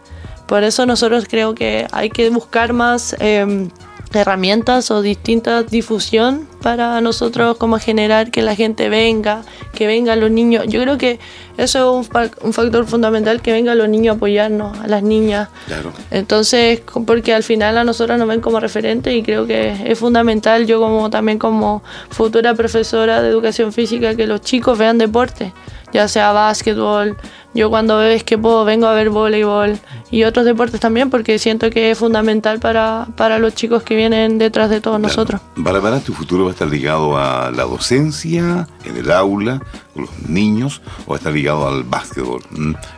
[0.47, 3.69] Por eso nosotros creo que hay que buscar más em,
[4.13, 9.43] herramientas o distintas difusión para nosotros como generar que la gente venga,
[9.73, 10.65] que vengan los niños.
[10.67, 11.17] Yo creo que
[11.55, 12.09] eso es
[12.41, 15.47] un, factor fundamental, que vengan los niños a apoyarnos, a las niñas.
[15.67, 15.93] Claro.
[16.11, 20.67] Entonces, porque al final a nosotros nos ven como referente y creo que es fundamental,
[20.67, 25.53] yo como también como futura profesora de educación física, que los chicos vean deporte,
[25.93, 27.15] ya sea básquetbol,
[27.57, 29.79] yo cuando veo que puedo vengo a ver voleibol
[30.11, 34.37] y otros deportes también porque siento que es fundamental para, para los chicos que vienen
[34.37, 35.41] detrás de todos nosotros.
[35.55, 39.61] Bárbara, tu futuro va a estar ligado a la docencia, en el aula,
[39.93, 42.41] con los niños, o estar ligado al básquetbol,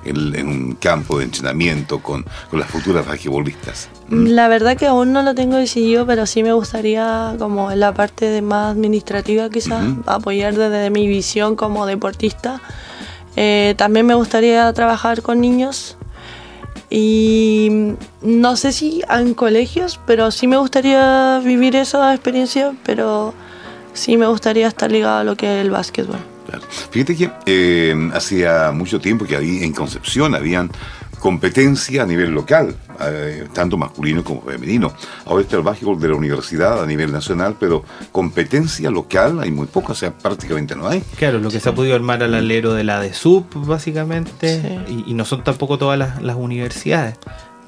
[0.06, 3.90] en, un campo de entrenamiento con, con las futuras basquetbolistas.
[4.10, 7.94] La verdad que aún no lo tengo decidido, pero sí me gustaría como en la
[7.94, 12.62] parte de más administrativa quizás, apoyar desde mi visión como deportista.
[13.36, 15.98] Eh, también me gustaría trabajar con niños.
[16.90, 23.34] Y no sé si en colegios, pero sí me gustaría vivir esa experiencia, pero
[23.94, 26.20] sí me gustaría estar ligado a lo que es el básquetbol.
[26.92, 30.72] Fíjate que eh, hacía mucho tiempo que ahí en Concepción habían
[31.20, 34.94] competencia a nivel local, eh, tanto masculino como femenino.
[35.26, 39.68] Ahora está el básquetbol de la universidad a nivel nacional, pero competencia local hay muy
[39.68, 41.02] poca, o sea, prácticamente no hay.
[41.18, 45.14] Claro, lo que se ha podido armar al alero de la de sub, básicamente, y,
[45.14, 47.18] no son tampoco todas las, las universidades.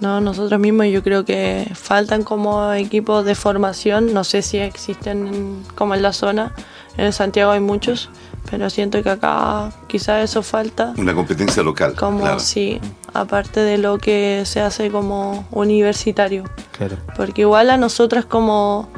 [0.02, 5.64] No, nosotros mismos yo creo que faltan como equipos de formación, no sé si existen
[5.76, 6.54] como en la zona,
[6.98, 8.10] en Santiago hay muchos,
[8.50, 10.94] pero siento que acá quizás eso falta.
[10.98, 11.94] Una competencia local.
[11.96, 12.82] Como sí,
[13.14, 16.46] aparte de lo que se hace como universitario.
[16.72, 16.98] Claro.
[17.16, 18.90] Porque igual a nosotras como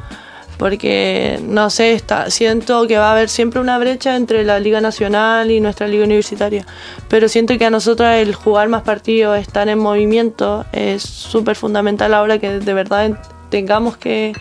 [0.58, 4.80] porque no sé, está, siento que va a haber siempre una brecha entre la Liga
[4.80, 6.66] Nacional y nuestra Liga Universitaria,
[7.08, 12.14] pero siento que a nosotras el jugar más partidos, estar en movimiento, es súper fundamental
[12.14, 13.18] ahora que de verdad
[13.50, 14.32] tengamos que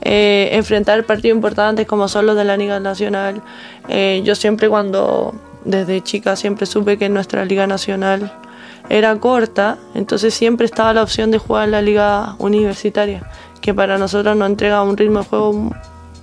[0.00, 3.42] eh, enfrentar partidos importantes como son los de la Liga Nacional.
[3.88, 5.34] Eh, yo siempre cuando,
[5.64, 8.32] desde chica, siempre supe que nuestra Liga Nacional
[8.90, 13.22] era corta, entonces siempre estaba la opción de jugar en la Liga Universitaria,
[13.64, 15.70] que para nosotros nos entrega un ritmo de juego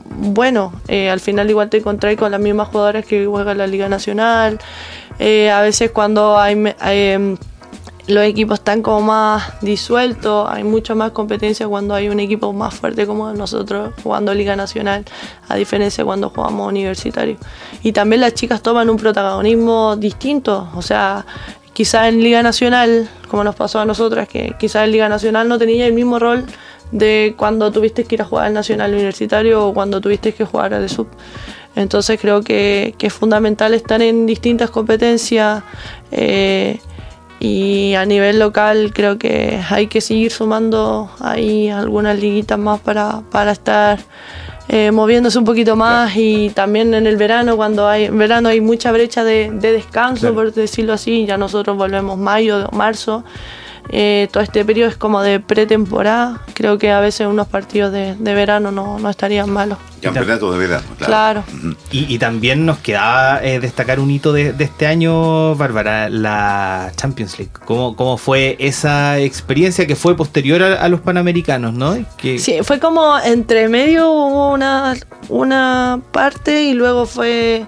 [0.05, 0.73] bueno.
[0.87, 4.59] Eh, al final igual te encontrás con las mismas jugadoras que juegan la Liga Nacional.
[5.19, 6.55] a veces cuando hay
[8.07, 12.75] los equipos están como más disueltos, hay mucha más competencia cuando hay un equipo más
[12.75, 15.03] fuerte como nosotros jugando Liga Nacional,
[15.47, 17.37] a diferencia de cuando jugamos universitario.
[17.81, 21.25] Y también las chicas toman un protagonismo distinto, o sea,
[21.73, 25.57] quizás en Liga Nacional, como nos pasó a nosotras, que quizás en Liga Nacional no
[25.57, 26.45] tenía el mismo rol
[26.91, 30.73] de cuando tuviste que ir a jugar al Nacional Universitario o cuando tuviste que jugar
[30.73, 31.07] al sub.
[31.75, 35.63] Entonces creo que, es fundamental estar en distintas competencias.
[36.11, 36.79] Eh,
[37.39, 43.23] y a nivel local creo que hay que seguir sumando ahí algunas liguitas más para,
[43.31, 43.97] para estar
[44.73, 48.61] eh, moviéndose un poquito más y también en el verano, cuando hay en verano hay
[48.61, 53.25] mucha brecha de, descanso, por decirlo así, ya nosotros volvemos mayo, marzo.
[53.93, 56.41] Eh, todo este periodo es como de pretemporada.
[56.53, 59.77] Creo que a veces unos partidos de, verano no, estarían malos.
[60.01, 61.43] Campeonato de verano, claro.
[61.91, 67.51] y, también nos quedaba eh, destacar un hito de, este año, Bárbara, la Champions League.
[67.65, 71.97] ¿Cómo, ¿Cómo, fue esa experiencia que fue posterior a, los Panamericanos, no?
[72.17, 72.39] Que...
[72.39, 74.95] Sí, fue como entre medio hubo una,
[75.29, 77.67] una parte y luego fue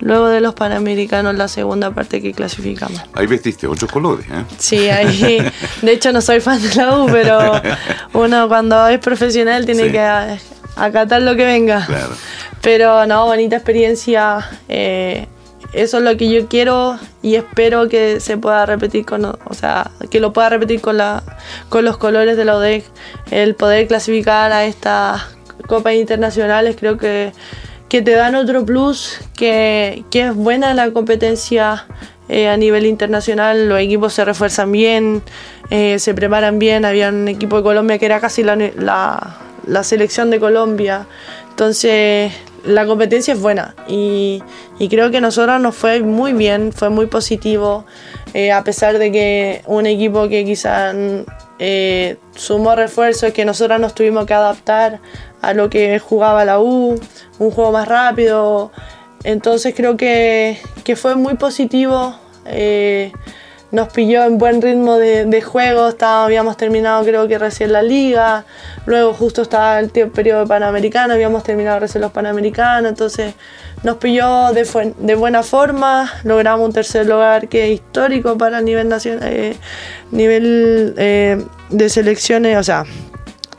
[0.00, 3.00] Luego de los Panamericanos, la segunda parte que clasificamos.
[3.14, 4.44] Ahí vestiste ocho colores, ¿eh?
[4.58, 5.38] Sí, ahí.
[5.82, 7.60] De hecho, no soy fan de la U, pero
[8.14, 10.00] uno cuando es profesional tiene que
[10.76, 11.84] acatar lo que venga.
[11.86, 12.14] Claro.
[12.62, 14.48] Pero no, bonita experiencia.
[14.68, 15.26] Eh,
[15.72, 19.90] eso es lo que yo quiero y espero que se pueda repetir con, o sea,
[20.10, 21.22] que lo pueda repetir con la,
[21.68, 22.84] con los colores de la UDEC.
[23.30, 25.22] El poder clasificar a estas
[25.68, 27.32] copas internacionales, creo que
[27.90, 31.86] que te dan otro plus, que, es buena la competencia
[32.28, 35.22] eh, a nivel internacional, los equipos se refuerzan bien,
[35.70, 39.36] eh, se preparan bien, había un equipo de Colombia que era casi la,
[39.82, 41.08] selección de Colombia,
[41.50, 42.32] entonces
[42.64, 44.40] la competencia es buena y,
[44.88, 47.86] creo que a nosotros nos fue muy bien, fue muy positivo,
[48.34, 50.94] eh, a pesar de que un equipo que quizás
[52.36, 55.00] sumó refuerzos, que nosotros nos tuvimos que adaptar
[55.42, 56.98] a lo que jugaba la U,
[57.38, 58.72] un juego más rápido.
[59.24, 60.58] Entonces creo que,
[60.96, 62.14] fue muy positivo.
[62.46, 63.12] Eh,
[63.72, 68.44] nos pilló en buen ritmo de, juego, habíamos terminado creo que recién la liga,
[68.86, 73.34] luego justo estaba el periodo panamericano, habíamos terminado recién los panamericanos, entonces
[73.82, 78.88] nos pilló de, buena forma, logramos un tercer lugar que es histórico para el nivel
[78.88, 79.56] nacional, eh,
[80.10, 82.84] nivel eh, de selecciones, o sea,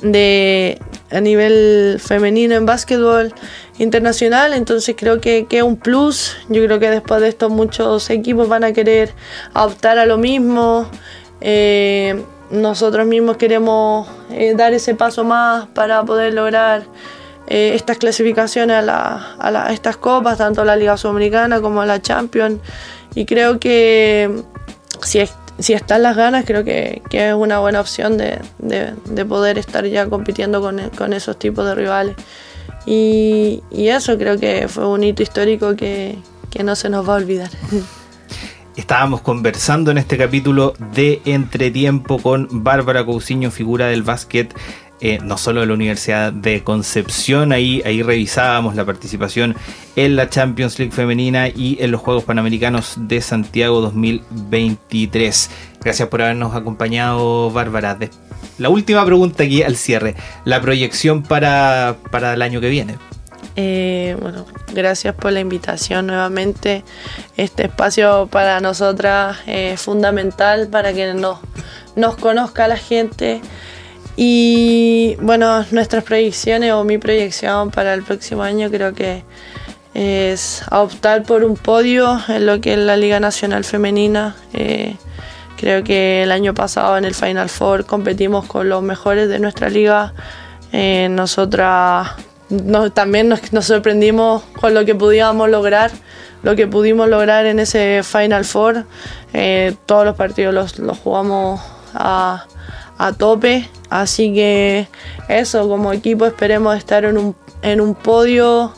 [0.01, 0.79] de,
[1.11, 3.33] a nivel femenino en básquetbol
[3.77, 6.37] internacional, entonces creo que, es un plus.
[6.49, 9.13] Yo creo que después de esto muchos equipos van a querer
[9.53, 10.89] optar a lo mismo.
[11.41, 12.21] Eh,
[12.51, 16.83] nosotros mismos queremos eh, dar ese paso más para poder lograr
[17.47, 22.59] eh, estas clasificaciones a, a, estas copas, tanto la Liga Sudamericana como la Champions.
[23.15, 24.43] Y creo que
[25.01, 28.39] si es si están las ganas, creo que, es una buena opción de,
[29.27, 32.15] poder estar ya compitiendo con, esos tipos de rivales.
[32.85, 36.17] Y, eso creo que fue un hito histórico que,
[36.63, 37.49] no se nos va a olvidar.
[38.75, 44.55] Estábamos conversando en este capítulo de Entretiempo con Bárbara Cousiño, figura del básquet
[45.03, 49.55] eh, no solo de la Universidad de Concepción, ahí, ahí revisábamos la participación
[49.95, 55.49] en la Champions League femenina y en los Juegos Panamericanos de Santiago 2023.
[55.83, 57.97] Gracias por habernos acompañado, Bárbara.
[58.59, 62.97] La última pregunta aquí al cierre, la proyección para, el año que viene.
[63.55, 66.83] Eh, bueno, gracias por la invitación nuevamente.
[67.37, 71.39] Este espacio para nosotras es fundamental para que nos,
[71.95, 73.41] nos conozca la gente.
[74.15, 79.23] Y bueno, nuestras proyecciones o mi proyección para el próximo año creo que
[79.93, 84.35] es optar por un podio en lo que es la Liga Nacional Femenina.
[84.53, 84.95] Eh,
[85.57, 89.69] creo que el año pasado en el Final Four competimos con los mejores de nuestra
[89.69, 90.13] liga.
[90.71, 92.09] Eh, nosotras
[92.93, 95.91] también nos, sorprendimos con lo que pudimos lograr,
[96.43, 98.85] lo que pudimos lograr en ese Final Four.
[99.33, 101.61] Eh, todos los partidos los, los jugamos
[101.93, 102.45] a
[103.01, 103.67] a tope.
[103.89, 104.87] Así que
[105.27, 108.73] eso, como equipo esperemos estar en un, en un podio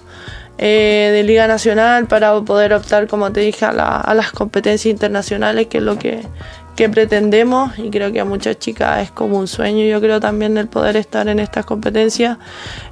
[0.57, 5.79] eh, de Liga Nacional para poder optar, como te dije, a, las competencias internacionales, que
[5.79, 6.23] es lo que,
[6.89, 7.77] pretendemos.
[7.77, 10.95] Y creo que a muchas chicas es como un sueño, yo creo también el poder
[10.95, 12.37] estar en estas competencias.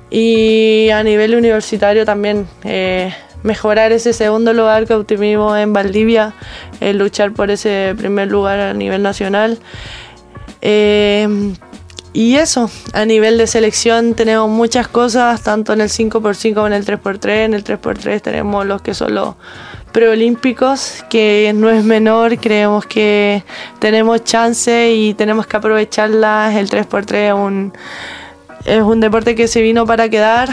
[0.10, 2.48] Y a nivel universitario también.
[2.64, 3.14] Eh,
[3.44, 6.36] mejorar ese segundo lugar que obtuvimos en Valdivia,
[6.80, 9.58] luchar por ese primer lugar a nivel nacional
[10.62, 11.54] eh,
[12.14, 16.74] y eso, a nivel de selección tenemos muchas cosas, tanto en el 5x5 como en
[16.74, 17.30] el 3x3.
[17.46, 19.36] En el 3x3 tenemos los que son los
[19.94, 23.44] preolímpicos, que no es menor, creemos que
[23.80, 26.54] tenemos chance y tenemos que aprovecharlas.
[26.56, 27.74] El 3x3 un,
[28.66, 30.50] es un deporte que se vino para quedar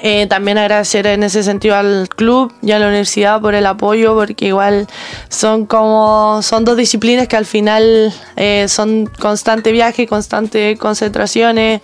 [0.00, 4.14] eh, también agradecer en ese sentido al club y a la universidad por el apoyo,
[4.14, 4.86] porque igual
[5.28, 11.82] son como son dos disciplinas que al final eh, son constante viaje, constante concentraciones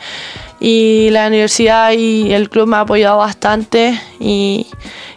[0.58, 4.66] y la universidad y el club me ha apoyado bastante y,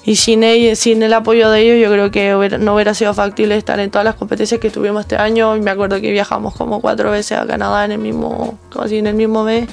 [0.03, 0.43] y sin,
[0.75, 4.05] sin el apoyo de ellos yo creo que no hubiera sido factible estar en todas
[4.05, 5.55] las competencias que tuvimos este año.
[5.55, 9.15] Me acuerdo que viajamos como cuatro veces a Canadá en el mismo, casi en el
[9.15, 9.67] mismo mes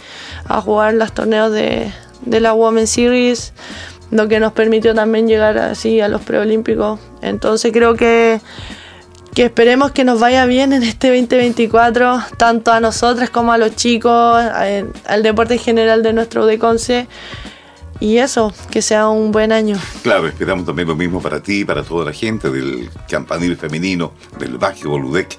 [0.46, 1.92] a jugar los torneos de
[2.22, 3.52] de la Women Series,
[4.10, 6.98] lo que nos permitió también llegar así a los preolímpicos.
[7.22, 8.40] Entonces creo que,
[9.34, 13.76] que esperemos que nos vaya bien en este 2024, tanto a nosotros como a los
[13.76, 17.06] chicos, al deporte general de nuestro UDECONCE.
[18.00, 19.76] Y eso, que sea un buen año.
[20.02, 24.56] Claro, esperamos también lo mismo para ti, para toda la gente del campanil femenino, del
[24.56, 25.36] básquetbol UDEC.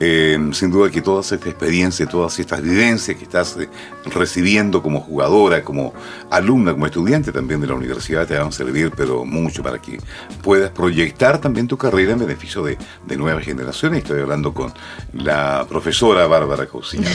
[0.00, 3.68] Eh, sin duda que toda esta experiencia, todas estas vivencias que estás eh,
[4.14, 5.92] recibiendo como jugadora, como
[6.30, 9.98] alumna, como estudiante también de la universidad, te van a servir, pero mucho para que
[10.42, 12.78] puedas proyectar también tu carrera en beneficio de,
[13.16, 14.04] nuevas generaciones.
[14.04, 14.72] Estoy hablando con
[15.12, 17.10] la profesora Bárbara Cousiña.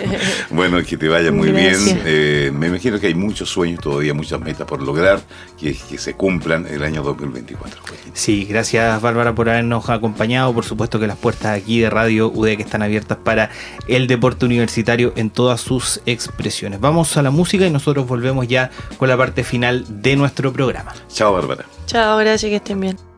[0.50, 1.76] bueno, que te vaya muy bien.
[2.04, 5.20] Eh, me imagino que hay muchos sueños todavía, muchas metas por lograr
[5.56, 7.80] que, que se cumplan el año 2024.
[8.12, 10.52] Sí, gracias Bárbara por habernos acompañado.
[10.52, 13.50] Por supuesto que las puertas aquí de Radio UD que están abiertas para
[13.88, 16.80] el deporte universitario en todas sus expresiones.
[16.80, 20.94] Vamos a la música y nosotros volvemos ya con la parte final de nuestro programa.
[21.08, 21.64] Chao, Bárbara.
[21.86, 23.13] Chao, gracias, que estén bien.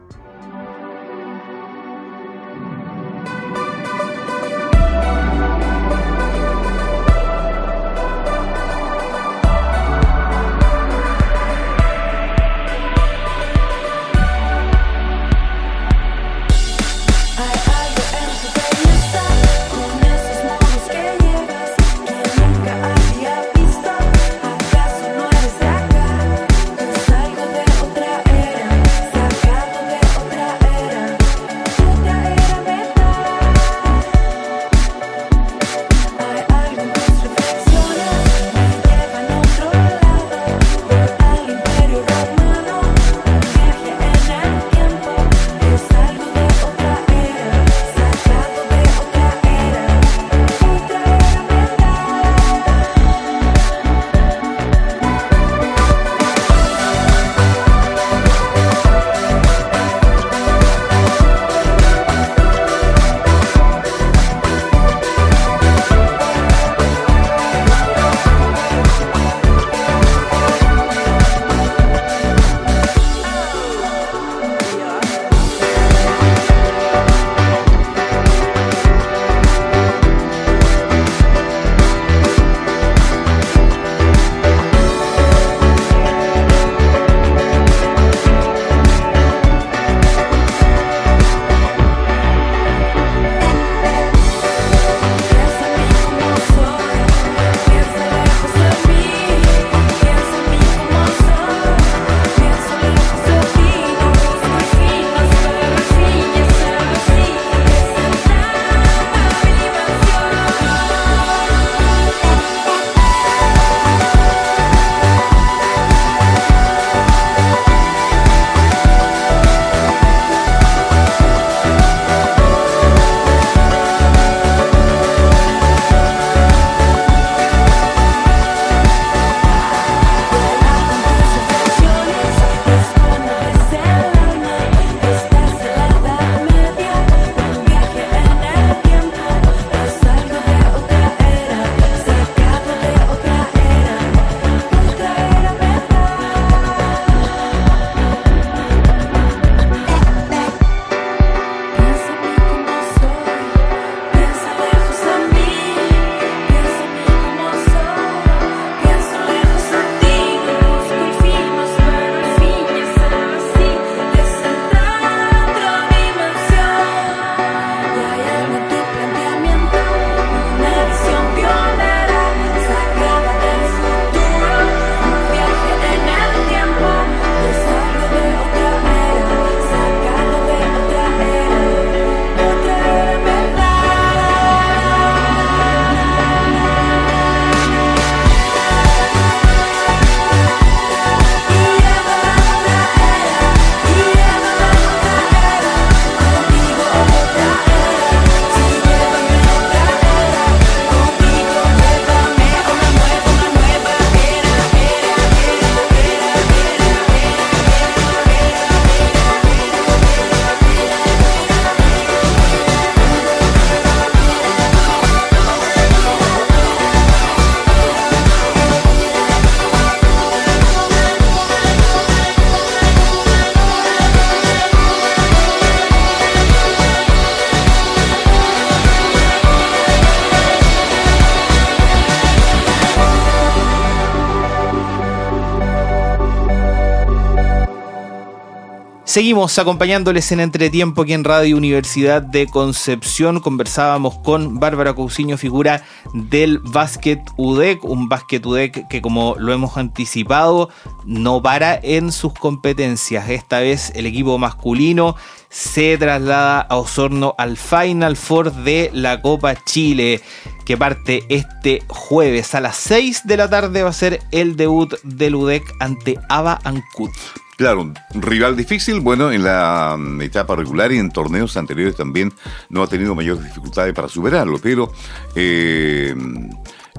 [239.16, 243.40] Seguimos acompañándoles en Entretiempo aquí en Radio Universidad de Concepción.
[243.40, 249.78] Conversábamos con Bárbara Cousiño, figura del básquet UDEC, un básquet UDEC que como lo hemos
[249.78, 250.68] anticipado
[251.06, 253.30] no para en sus competencias.
[253.30, 255.16] Esta vez el equipo masculino
[255.48, 260.20] se traslada a Osorno al Final Four de la Copa Chile
[260.64, 264.94] que parte este jueves a las 6 de la tarde va a ser el debut
[265.02, 267.10] del UDEC ante Ava Ancud.
[267.56, 267.80] Claro,
[268.14, 272.32] un rival difícil, bueno, en la mm, etapa regular y en torneos anteriores también
[272.68, 274.92] no ha tenido mayores dificultades para superarlo, pero
[275.34, 276.14] eh,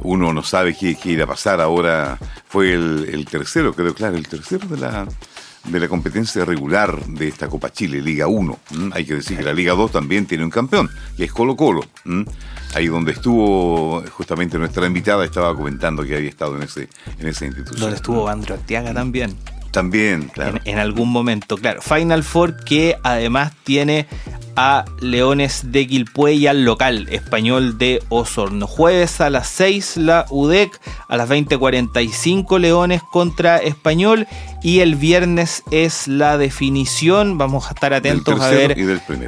[0.01, 2.17] uno no sabe qué, qué, irá a pasar ahora.
[2.47, 5.07] Fue el, tercero, creo, claro, el tercero de la,
[5.67, 8.59] de la competencia regular de esta Copa Chile, Liga 1.
[8.91, 11.83] Hay que decir que la Liga 2 también tiene un campeón, que es Colo Colo.
[12.73, 16.89] Ahí donde estuvo justamente nuestra invitada estaba comentando que había estado en ese
[17.19, 17.79] en esa institución.
[17.79, 19.35] Donde estuvo Andro Arteaga también.
[19.71, 20.59] También, claro.
[20.65, 21.81] En, algún momento, claro.
[21.81, 24.07] Final Four que además tiene
[24.57, 28.65] a Leones de Quilpué y al local español de Osorno.
[28.65, 34.27] Jueves a las 6 la UDEC, a las 20.45 Leones contra Español
[34.63, 37.37] y el viernes es la definición.
[37.37, 38.75] Vamos a estar atentos a ver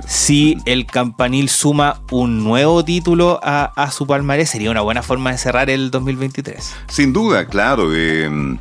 [0.07, 4.49] si el campanil suma un nuevo título a, su palmarés.
[4.49, 6.75] Sería una buena forma de cerrar el 2023.
[6.87, 7.95] Sin duda, claro.
[7.95, 8.57] Eh,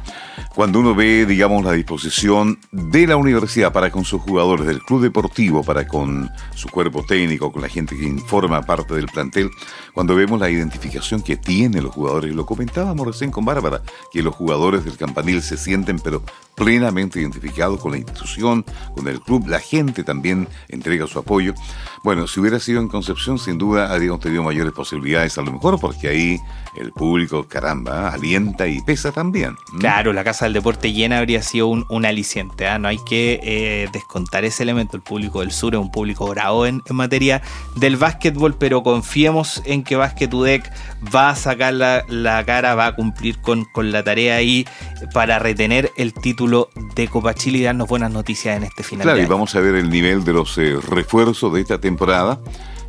[0.59, 5.03] cuando uno ve, digamos, la disposición de la universidad para con sus jugadores, del club
[5.03, 9.51] deportivo para con su cuerpo técnico, con la gente que informa parte del plantel,
[9.95, 14.35] cuando vemos la identificación que tienen los jugadores, lo comentábamos recién con Bárbara, que los
[14.35, 16.25] jugadores del campanil se sienten pero
[16.57, 18.65] plenamente identificados con la institución,
[18.97, 21.55] con el club, la gente también entrega su apoyo.
[22.03, 25.79] Bueno, si hubiera sido en Concepción, sin duda habríamos tenido mayores posibilidades, a lo mejor
[25.79, 26.41] porque ahí
[26.77, 29.55] el público, caramba, alienta y pesa también.
[29.79, 32.79] Claro, la Casa del Deporte llena habría sido un, aliciente, ¿ah?
[32.79, 34.97] no hay que eh, descontar ese elemento.
[34.97, 37.43] El público del sur es un público bravo en, materia
[37.77, 40.73] del básquetbol, pero confiemos en que Basket UDEC
[41.15, 44.67] va a sacar la, cara, va a cumplir con, con la tarea ahí
[45.13, 49.05] para retener el título de Copa Chile y darnos buenas noticias en este final.
[49.05, 52.41] Claro, y vamos a ver el nivel de los eh, refuerzos de esta temporada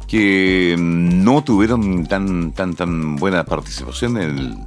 [0.08, 4.66] que no tuvieron tan tan tan buena participación en,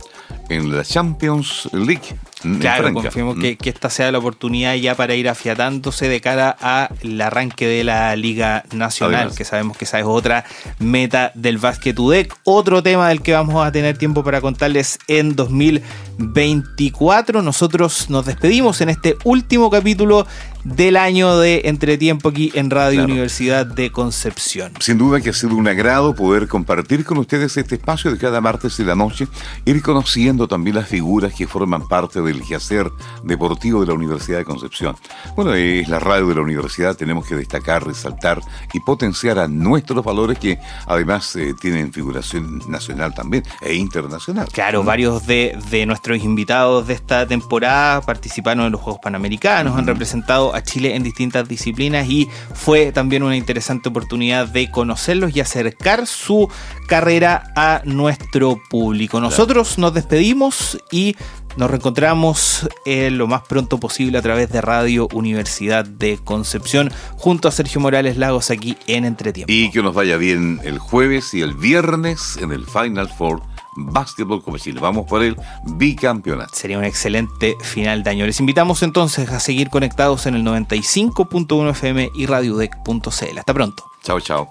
[0.53, 2.14] en la Champions League.
[2.61, 7.20] Claro, confiemos que, que, esta sea la oportunidad ya para ir afiatándose de cara al
[7.20, 10.44] arranque de la Liga Nacional, que sabemos que esa es otra
[10.80, 12.34] meta del Basket UDEC.
[12.42, 17.42] Otro tema del que vamos a tener tiempo para contarles en 2024.
[17.42, 20.26] Nosotros nos despedimos en este último capítulo
[20.64, 24.72] del año de Entretiempo aquí en Radio Universidad de Concepción.
[24.80, 28.40] Sin duda que ha sido un agrado poder compartir con ustedes este espacio de cada
[28.40, 29.26] martes de la noche,
[29.64, 32.90] ir conociendo también las figuras que forman parte de el quehacer
[33.24, 34.96] deportivo de la Universidad de Concepción.
[35.36, 38.40] Bueno, es la radio de la universidad, tenemos que destacar, resaltar
[38.72, 44.48] y potenciar a nuestros valores que además eh, tienen figuración nacional también e internacional.
[44.52, 50.51] Claro, varios de, nuestros invitados de esta temporada participaron en los Juegos Panamericanos, han representado
[50.55, 56.07] a Chile en distintas disciplinas y fue también una interesante oportunidad de conocerlos y acercar
[56.07, 56.48] su
[56.86, 59.20] carrera a nuestro público.
[59.20, 61.16] Nosotros nos despedimos y
[61.57, 67.48] nos reencontramos eh, lo más pronto posible a través de Radio Universidad de Concepción junto
[67.48, 69.53] a Sergio Morales Lagos aquí en Entretiempo.
[69.53, 74.42] Y que nos vaya bien el jueves y el viernes en el Final Four Basketball
[74.42, 74.80] como Chile.
[74.80, 75.36] Vamos por el
[75.76, 76.54] bicampeonato.
[76.54, 78.26] Sería un excelente final de año.
[78.26, 83.38] Les invitamos entonces a seguir conectados en el 95.1 FM y radiodec.cl.
[83.38, 83.84] Hasta pronto.
[84.02, 84.48] Chao, chao.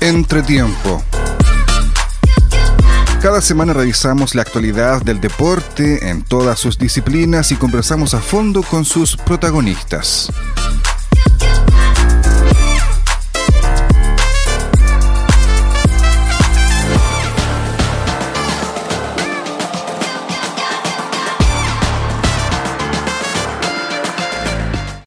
[0.00, 1.02] Entretiempo
[3.20, 8.62] cada semana revisamos la actualidad del deporte en todas sus disciplinas y conversamos a fondo
[8.62, 10.32] con sus protagonistas.